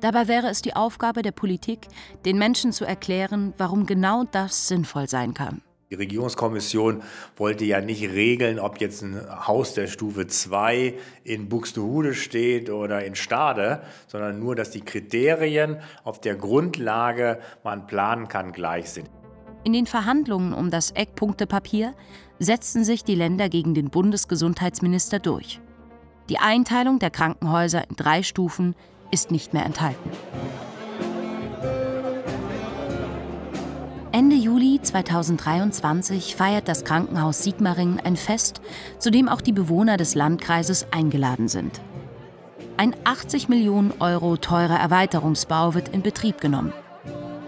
[0.00, 1.88] Dabei wäre es die Aufgabe der Politik,
[2.24, 5.62] den Menschen zu erklären, warum genau das sinnvoll sein kann.
[5.90, 7.02] Die Regierungskommission
[7.36, 13.04] wollte ja nicht regeln, ob jetzt ein Haus der Stufe 2 in Buxtehude steht oder
[13.04, 19.10] in Stade, sondern nur, dass die Kriterien, auf der Grundlage man planen kann, gleich sind.
[19.64, 21.94] In den Verhandlungen um das Eckpunktepapier
[22.38, 25.60] setzten sich die Länder gegen den Bundesgesundheitsminister durch.
[26.28, 28.76] Die Einteilung der Krankenhäuser in drei Stufen
[29.10, 30.08] ist nicht mehr enthalten.
[34.12, 38.60] Ende Juli 2023 feiert das Krankenhaus Sigmaringen ein Fest,
[38.98, 41.80] zu dem auch die Bewohner des Landkreises eingeladen sind.
[42.76, 46.72] Ein 80 Millionen Euro teurer Erweiterungsbau wird in Betrieb genommen.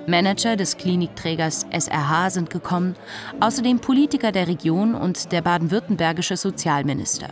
[0.06, 2.94] Manager des Klinikträgers SRH sind gekommen,
[3.40, 7.28] außerdem Politiker der Region und der baden-württembergische Sozialminister.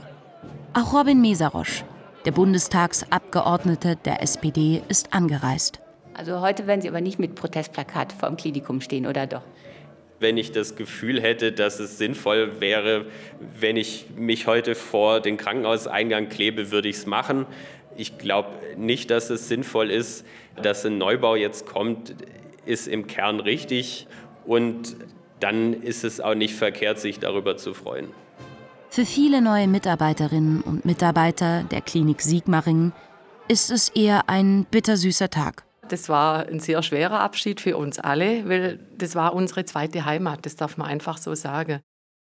[0.73, 1.85] Auch Robin Mesarosch,
[2.25, 5.81] der Bundestagsabgeordnete der SPD, ist angereist.
[6.21, 9.41] Also heute werden Sie aber nicht mit Protestplakat vor dem Klinikum stehen, oder doch?
[10.19, 13.07] Wenn ich das Gefühl hätte, dass es sinnvoll wäre,
[13.59, 17.47] wenn ich mich heute vor den Krankenhauseingang klebe, würde ich es machen.
[17.97, 20.27] Ich glaube nicht, dass es sinnvoll ist,
[20.63, 22.15] dass ein Neubau jetzt kommt,
[22.67, 24.07] ist im Kern richtig.
[24.45, 24.97] Und
[25.41, 28.09] dann ist es auch nicht verkehrt, sich darüber zu freuen.
[28.91, 32.93] Für viele neue Mitarbeiterinnen und Mitarbeiter der Klinik Sigmaringen
[33.49, 35.65] ist es eher ein bittersüßer Tag.
[35.91, 40.47] Das war ein sehr schwerer Abschied für uns alle, weil das war unsere zweite Heimat,
[40.47, 41.81] das darf man einfach so sagen.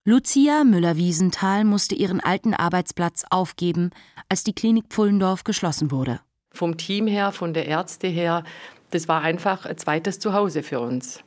[0.05, 3.89] Lucia Müller-Wiesenthal musste ihren alten Arbeitsplatz aufgeben,
[4.29, 6.21] als die Klinik Pfullendorf geschlossen wurde.
[6.53, 8.45] Vom Team her, von der Ärzte her,
[8.91, 11.19] das war einfach ein zweites Zuhause für uns.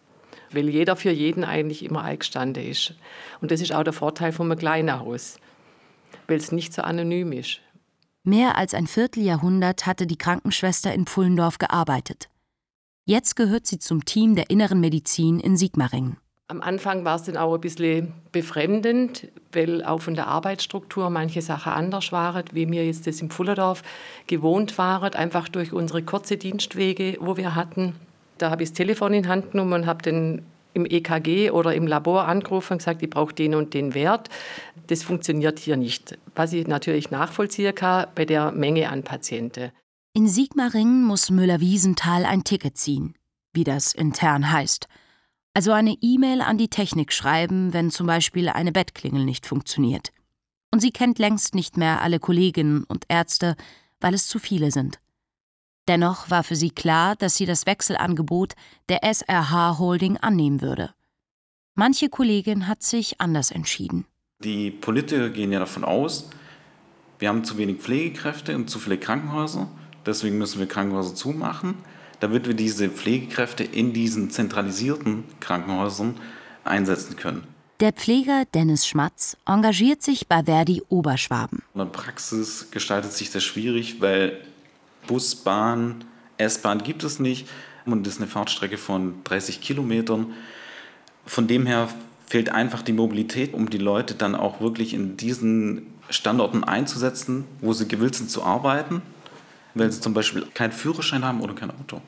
[0.53, 2.95] Weil jeder für jeden eigentlich immer eingestanden ist.
[3.43, 5.39] Und das ist auch der Vorteil von einem kleinen Haus,
[6.29, 7.61] weil es nicht so anonym ist.
[8.25, 12.29] Mehr als ein Vierteljahrhundert hatte die Krankenschwester in Pfullendorf gearbeitet.
[13.05, 16.19] Jetzt gehört sie zum Team der Inneren Medizin in Sigmaringen.
[16.47, 21.43] Am Anfang war es dann auch ein bisschen befremdend, weil auch von der Arbeitsstruktur manche
[21.43, 23.83] Sachen anders waren, wie wir jetzt das im Pfullendorf
[24.29, 27.97] gewohnt waren, einfach durch unsere kurzen Dienstwege, wo wir hatten.
[28.39, 30.43] Da habe ich das Telefon in Hand genommen und habe den
[30.75, 34.29] im EKG oder im Labor angerufen und gesagt, ich brauche den und den Wert.
[34.87, 36.19] Das funktioniert hier nicht.
[36.35, 39.71] Was ich natürlich nachvollziehen kann bei der Menge an Patienten.
[40.15, 43.15] In Sigmaringen muss Müller-Wiesenthal ein Ticket ziehen,
[43.53, 44.87] wie das intern heißt.
[45.55, 50.13] Also eine E-Mail an die Technik schreiben, wenn zum Beispiel eine Bettklingel nicht funktioniert.
[50.71, 53.57] Und sie kennt längst nicht mehr alle Kolleginnen und Ärzte,
[54.01, 54.99] weil es zu viele sind.
[55.93, 58.55] Dennoch war für sie klar, dass sie das Wechselangebot
[58.89, 60.95] der SRH Holding annehmen würde.
[61.75, 64.07] Manche Kollegin hat sich anders entschieden.
[64.43, 66.31] Die Politiker gehen ja davon aus,
[67.19, 69.69] wir haben zu wenig Pflegekräfte und zu viele Krankenhäuser,
[70.07, 71.75] deswegen müssen wir Krankenhäuser zumachen,
[72.21, 76.17] damit wir diese Pflegekräfte in diesen zentralisierten Krankenhäusern
[76.65, 77.47] einsetzen können.
[77.81, 81.63] Der Pfleger Dennis Schmatz engagiert sich bei Verdi Oberschwaben.
[81.75, 84.41] In der Praxis gestaltet sich das schwierig, weil
[85.07, 86.05] Bus, Bahn,
[86.39, 87.49] S-Bahn gibt es nicht
[87.85, 90.33] und das ist eine Fahrtstrecke von 30 Kilometern.
[91.27, 91.89] Von dem her
[92.27, 97.73] fehlt einfach die Mobilität, um die Leute dann auch wirklich in diesen Standorten einzusetzen, wo
[97.73, 99.03] sie gewillt sind zu arbeiten,
[99.75, 102.01] weil sie zum Beispiel keinen Führerschein haben oder kein Auto.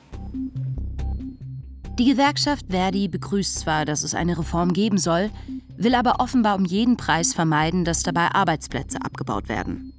[1.99, 5.31] Die Gewerkschaft Verdi begrüßt zwar, dass es eine Reform geben soll,
[5.77, 9.93] will aber offenbar um jeden Preis vermeiden, dass dabei Arbeitsplätze abgebaut werden.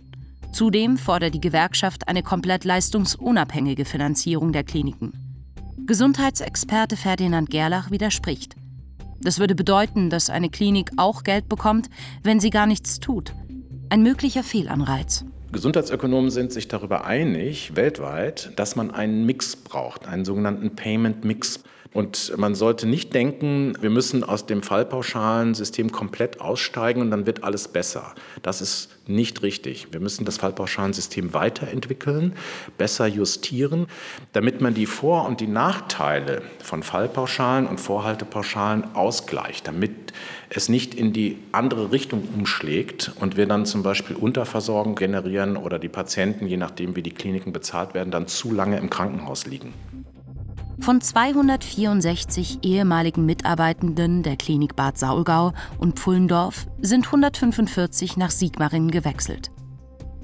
[0.55, 5.11] Zudem fordert die Gewerkschaft eine komplett leistungsunabhängige Finanzierung der Kliniken.
[5.85, 8.55] Gesundheitsexperte Ferdinand Gerlach widerspricht.
[9.19, 11.89] Das würde bedeuten, dass eine Klinik auch Geld bekommt,
[12.23, 13.33] wenn sie gar nichts tut.
[13.89, 15.25] Ein möglicher Fehlanreiz.
[15.51, 21.65] Gesundheitsökonomen sind sich darüber einig, weltweit, dass man einen Mix braucht, einen sogenannten Payment Mix.
[21.95, 27.45] Und man sollte nicht denken, wir müssen aus dem Fallpauschalensystem komplett aussteigen und dann wird
[27.45, 28.13] alles besser.
[28.41, 29.87] Das ist nicht richtig.
[29.91, 32.33] Wir müssen das Fallpauschalensystem weiterentwickeln,
[32.77, 33.87] besser justieren,
[34.33, 40.11] damit man die Vor- und die Nachteile von Fallpauschalen und Vorhaltepauschalen ausgleicht, damit
[40.49, 45.79] es nicht in die andere Richtung umschlägt und wir dann zum Beispiel Unterversorgung generieren oder
[45.79, 49.73] die Patienten, je nachdem wie die Kliniken bezahlt werden, dann zu lange im Krankenhaus liegen.
[50.79, 59.51] Von 264 ehemaligen Mitarbeitenden der Klinik Bad Saulgau und Pfullendorf sind 145 nach Sigmaringen gewechselt.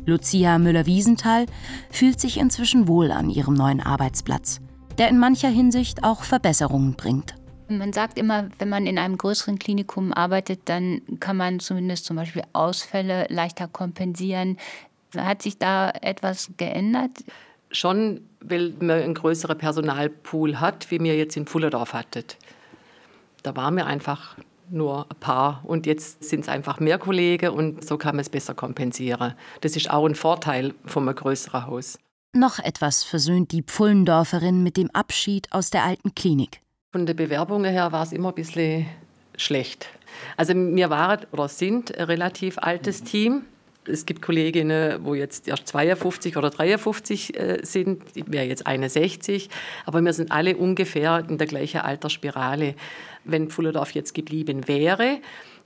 [0.05, 1.45] Lucia Müller-Wiesenthal
[1.89, 4.59] fühlt sich inzwischen wohl an ihrem neuen Arbeitsplatz,
[4.97, 7.35] der in mancher Hinsicht auch Verbesserungen bringt.
[7.69, 12.17] Man sagt immer, wenn man in einem größeren Klinikum arbeitet, dann kann man zumindest zum
[12.17, 14.57] Beispiel Ausfälle leichter kompensieren.
[15.15, 17.23] Hat sich da etwas geändert?
[17.71, 22.37] Schon, weil man einen größeren Personalpool hat, wie wir jetzt in Fullerdorf hattet.
[23.43, 24.37] Da waren wir einfach
[24.69, 28.29] nur ein paar und jetzt sind es einfach mehr Kollegen und so kann man es
[28.29, 29.33] besser kompensieren.
[29.61, 31.99] Das ist auch ein Vorteil von einem größeren Haus.
[32.33, 36.61] Noch etwas versöhnt die Pfullendorferin mit dem Abschied aus der alten Klinik.
[36.93, 38.85] Von den Bewerbungen her war es immer ein bisschen
[39.35, 39.89] schlecht.
[40.37, 43.45] Also wir waren oder sind ein relativ altes Team.
[43.85, 49.49] Es gibt Kolleginnen, wo jetzt erst 52 oder 53 äh, sind, ich wäre jetzt 61,
[49.85, 52.75] aber wir sind alle ungefähr in der gleichen Altersspirale.
[53.23, 55.19] Wenn Fullerdorf jetzt geblieben wäre,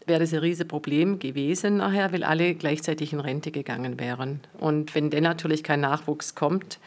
[0.05, 4.41] wäre das ein riesiges Problem gewesen nachher, weil alle gleichzeitig in Rente gegangen wären.
[4.59, 6.79] Und wenn dann natürlich kein Nachwuchs kommt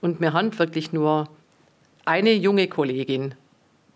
[0.00, 1.28] und wir haben wirklich nur
[2.04, 3.34] eine junge Kollegin,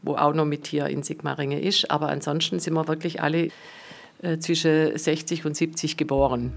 [0.03, 3.51] wo auch noch mit hier in Sigmaringen ist, aber ansonsten sind wir wirklich alle
[4.23, 6.53] äh, zwischen 60 und 70 geboren.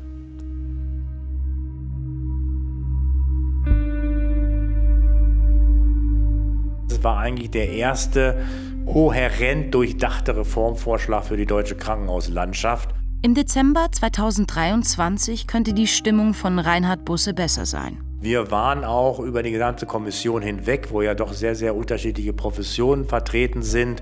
[6.88, 8.46] Das war eigentlich der erste
[8.86, 12.90] kohärent durchdachte Reformvorschlag für die deutsche Krankenhauslandschaft.
[13.22, 18.09] Im Dezember 2023 könnte die Stimmung von Reinhard Busse besser sein.
[18.22, 23.06] Wir waren auch über die gesamte Kommission hinweg, wo ja doch sehr, sehr unterschiedliche Professionen
[23.06, 24.02] vertreten sind.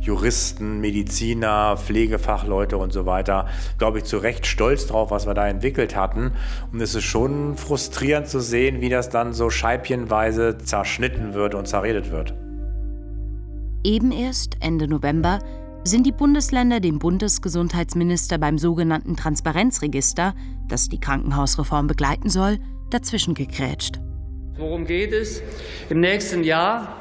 [0.00, 5.48] Juristen, Mediziner, Pflegefachleute und so weiter, glaube ich, zu Recht stolz drauf, was wir da
[5.48, 6.30] entwickelt hatten.
[6.72, 11.66] Und es ist schon frustrierend zu sehen, wie das dann so scheibchenweise zerschnitten wird und
[11.66, 12.34] zerredet wird.
[13.82, 15.40] Eben erst Ende November
[15.82, 20.34] sind die Bundesländer dem Bundesgesundheitsminister beim sogenannten Transparenzregister,
[20.68, 22.58] das die Krankenhausreform begleiten soll,
[22.90, 23.96] dazwischen gegrätscht.
[24.56, 25.42] Worum geht es?
[25.90, 26.96] Im nächsten Jahr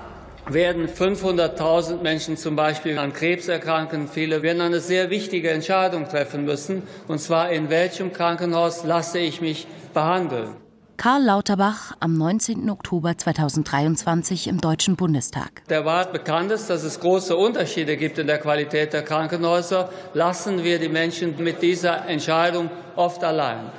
[0.47, 4.07] werden 500.000 Menschen zum Beispiel an Krebs erkranken.
[4.07, 9.41] Viele werden eine sehr wichtige Entscheidung treffen müssen, und zwar in welchem Krankenhaus lasse ich
[9.41, 10.49] mich behandeln.
[10.97, 12.69] Karl Lauterbach am 19.
[12.69, 15.61] Oktober 2023 im Deutschen Bundestag.
[15.67, 19.89] Der Wahrheit bekannt ist, dass es große Unterschiede gibt in der Qualität der Krankenhäuser.
[20.13, 23.71] Lassen wir die Menschen mit dieser Entscheidung oft allein.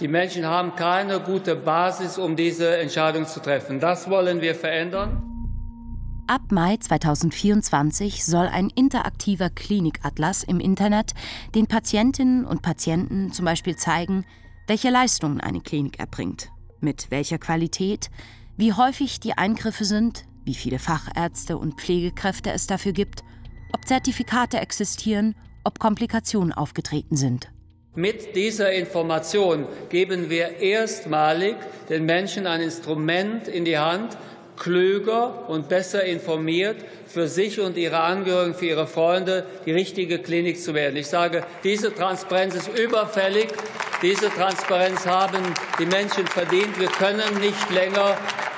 [0.00, 3.80] Die Menschen haben keine gute Basis, um diese Entscheidung zu treffen.
[3.80, 5.22] Das wollen wir verändern.
[6.26, 11.12] Ab Mai 2024 soll ein interaktiver Klinikatlas im Internet
[11.54, 14.24] den Patientinnen und Patienten zum Beispiel zeigen,
[14.66, 18.10] welche Leistungen eine Klinik erbringt, mit welcher Qualität,
[18.56, 23.22] wie häufig die Eingriffe sind, wie viele Fachärzte und Pflegekräfte es dafür gibt,
[23.72, 25.34] ob Zertifikate existieren,
[25.64, 27.50] ob Komplikationen aufgetreten sind.
[27.96, 31.56] Mit dieser Information geben wir erstmalig
[31.88, 34.16] den Menschen ein Instrument in die Hand,
[34.56, 36.76] klüger und besser informiert
[37.08, 40.94] für sich und ihre Angehörigen, für ihre Freunde die richtige Klinik zu werden.
[40.96, 43.48] Ich sage, diese Transparenz ist überfällig.
[44.02, 45.42] Diese Transparenz haben
[45.80, 46.78] die Menschen verdient.
[46.78, 48.16] Wir können nicht länger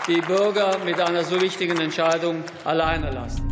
[0.08, 3.51] die Bürger mit einer so wichtigen Entscheidung alleine lassen.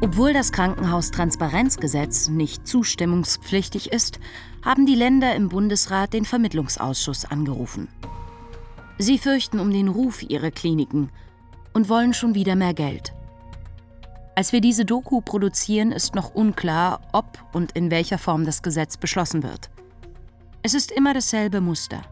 [0.00, 4.20] Obwohl das Krankenhaustransparenzgesetz nicht zustimmungspflichtig ist,
[4.64, 7.88] haben die Länder im Bundesrat den Vermittlungsausschuss angerufen.
[8.98, 11.10] Sie fürchten um den Ruf ihrer Kliniken
[11.72, 13.12] und wollen schon wieder mehr Geld.
[14.36, 18.96] Als wir diese Doku produzieren, ist noch unklar, ob und in welcher Form das Gesetz
[18.96, 19.68] beschlossen wird.
[20.62, 22.02] Es ist immer dasselbe Muster.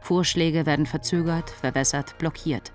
[0.00, 2.72] Vorschläge werden verzögert, verwässert, blockiert.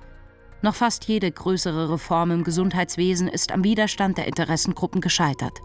[0.62, 5.60] Noch fast jede größere Reform im Gesundheitswesen ist am Widerstand der Interessengruppen gescheitert.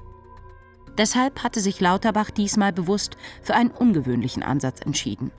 [0.99, 5.31] Deshalb hatte sich Lauterbach diesmal bewusst für einen ungewöhnlichen Ansatz entschieden.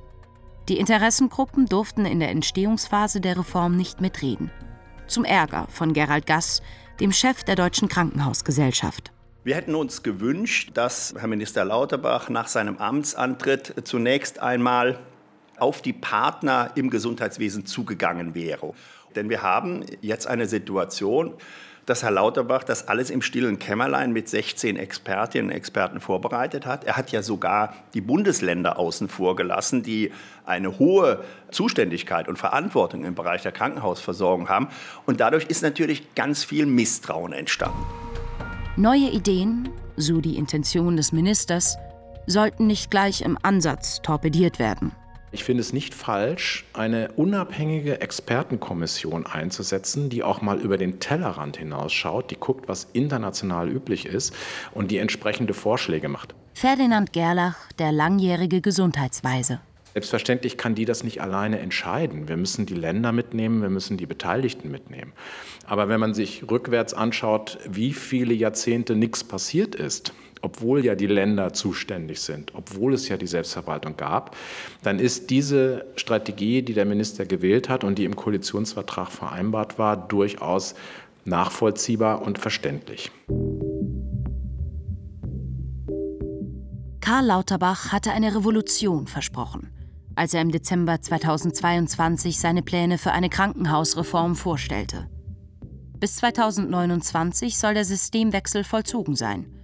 [0.70, 4.50] Die Interessengruppen durften in der Entstehungsphase der Reform nicht mitreden.
[5.08, 6.62] Zum Ärger von Gerald Gass,
[7.00, 9.12] dem Chef der Deutschen Krankenhausgesellschaft.
[9.44, 15.00] Wir hätten uns gewünscht, dass Herr Minister Lauterbach nach seinem Amtsantritt zunächst einmal
[15.64, 18.74] auf die Partner im Gesundheitswesen zugegangen wäre.
[19.16, 21.36] Denn wir haben jetzt eine Situation,
[21.86, 26.84] dass Herr Lauterbach das alles im stillen Kämmerlein mit 16 Expertinnen und Experten vorbereitet hat.
[26.84, 30.12] Er hat ja sogar die Bundesländer außen vor gelassen, die
[30.46, 34.68] eine hohe Zuständigkeit und Verantwortung im Bereich der Krankenhausversorgung haben.
[35.06, 37.86] Und dadurch ist natürlich ganz viel Misstrauen entstanden.
[38.76, 41.78] Neue Ideen, so die Intention des Ministers,
[42.28, 44.92] sollten nicht gleich im Ansatz torpediert werden.
[45.34, 51.58] Ich finde es nicht falsch, eine unabhängige Expertenkommission einzusetzen, die auch mal über den Tellerrand
[51.58, 54.36] hinausschaut, die guckt, was international üblich ist
[54.74, 56.36] und die entsprechende Vorschläge macht.
[56.54, 59.60] Ferdinand Gerlach, der langjährige Gesundheitsweise.
[59.94, 62.28] Selbstverständlich kann die das nicht alleine entscheiden.
[62.28, 65.14] Wir müssen die Länder mitnehmen, wir müssen die Beteiligten mitnehmen.
[65.66, 70.14] Aber wenn man sich rückwärts anschaut, wie viele Jahrzehnte nichts passiert ist,
[70.44, 74.36] obwohl ja die Länder zuständig sind, obwohl es ja die Selbstverwaltung gab,
[74.84, 79.96] dann ist diese Strategie, die der Minister gewählt hat und die im Koalitionsvertrag vereinbart war,
[79.96, 80.76] durchaus
[81.24, 83.10] nachvollziehbar und verständlich.
[87.00, 89.72] Karl Lauterbach hatte eine Revolution versprochen,
[90.16, 95.10] als er im Dezember 2022 seine Pläne für eine Krankenhausreform vorstellte.
[96.00, 99.63] Bis 2029 soll der Systemwechsel vollzogen sein.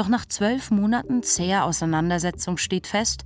[0.00, 3.24] Doch nach zwölf Monaten zäher Auseinandersetzung steht fest,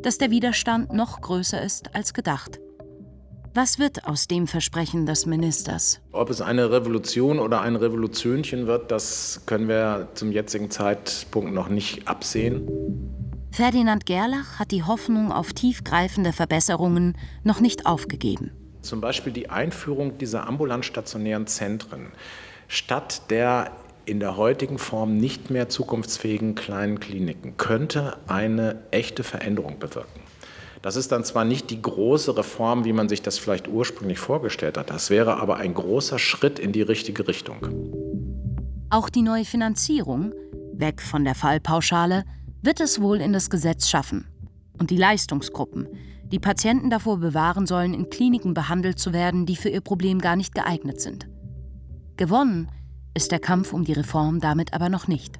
[0.00, 2.60] dass der Widerstand noch größer ist als gedacht.
[3.52, 6.00] Was wird aus dem Versprechen des Ministers?
[6.12, 11.68] Ob es eine Revolution oder ein Revolutionchen wird, das können wir zum jetzigen Zeitpunkt noch
[11.68, 12.70] nicht absehen.
[13.50, 18.50] Ferdinand Gerlach hat die Hoffnung auf tiefgreifende Verbesserungen noch nicht aufgegeben.
[18.80, 22.12] Zum Beispiel die Einführung dieser ambulant stationären Zentren
[22.66, 23.72] statt der
[24.06, 30.20] in der heutigen Form nicht mehr zukunftsfähigen kleinen Kliniken könnte eine echte Veränderung bewirken.
[30.82, 34.76] Das ist dann zwar nicht die große Reform, wie man sich das vielleicht ursprünglich vorgestellt
[34.76, 37.56] hat, das wäre aber ein großer Schritt in die richtige Richtung.
[38.90, 40.34] Auch die neue Finanzierung,
[40.74, 42.24] weg von der Fallpauschale,
[42.62, 44.26] wird es wohl in das Gesetz schaffen.
[44.78, 45.88] Und die Leistungsgruppen,
[46.26, 50.36] die Patienten davor bewahren sollen, in Kliniken behandelt zu werden, die für ihr Problem gar
[50.36, 51.28] nicht geeignet sind.
[52.16, 52.68] Gewonnen
[53.14, 55.38] ist der Kampf um die Reform damit aber noch nicht.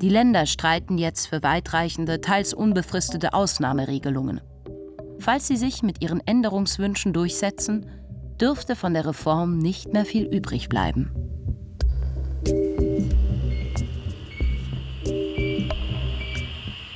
[0.00, 4.40] Die Länder streiten jetzt für weitreichende, teils unbefristete Ausnahmeregelungen.
[5.20, 7.86] Falls sie sich mit ihren Änderungswünschen durchsetzen,
[8.40, 11.12] dürfte von der Reform nicht mehr viel übrig bleiben.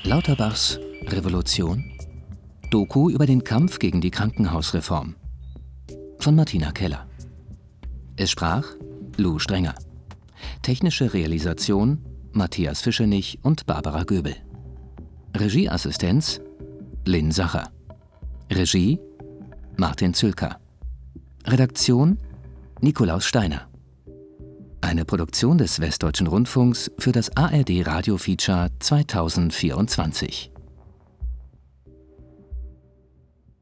[0.03, 1.93] Lauterbachs Revolution
[2.71, 5.15] Doku über den Kampf gegen die Krankenhausreform
[6.19, 7.07] von Martina Keller.
[8.17, 8.67] Es sprach
[9.17, 9.75] Lou Strenger.
[10.63, 11.99] Technische Realisation
[12.33, 14.37] Matthias Fischenich und Barbara Göbel.
[15.35, 16.41] Regieassistenz
[17.05, 17.71] Lynn Sacher.
[18.53, 18.99] Regie
[19.77, 20.59] Martin Zülker.
[21.47, 22.19] Redaktion
[22.81, 23.69] Nikolaus Steiner.
[24.83, 30.53] Eine Produktion des Westdeutschen Rundfunks für das ARD Radio Feature 2024.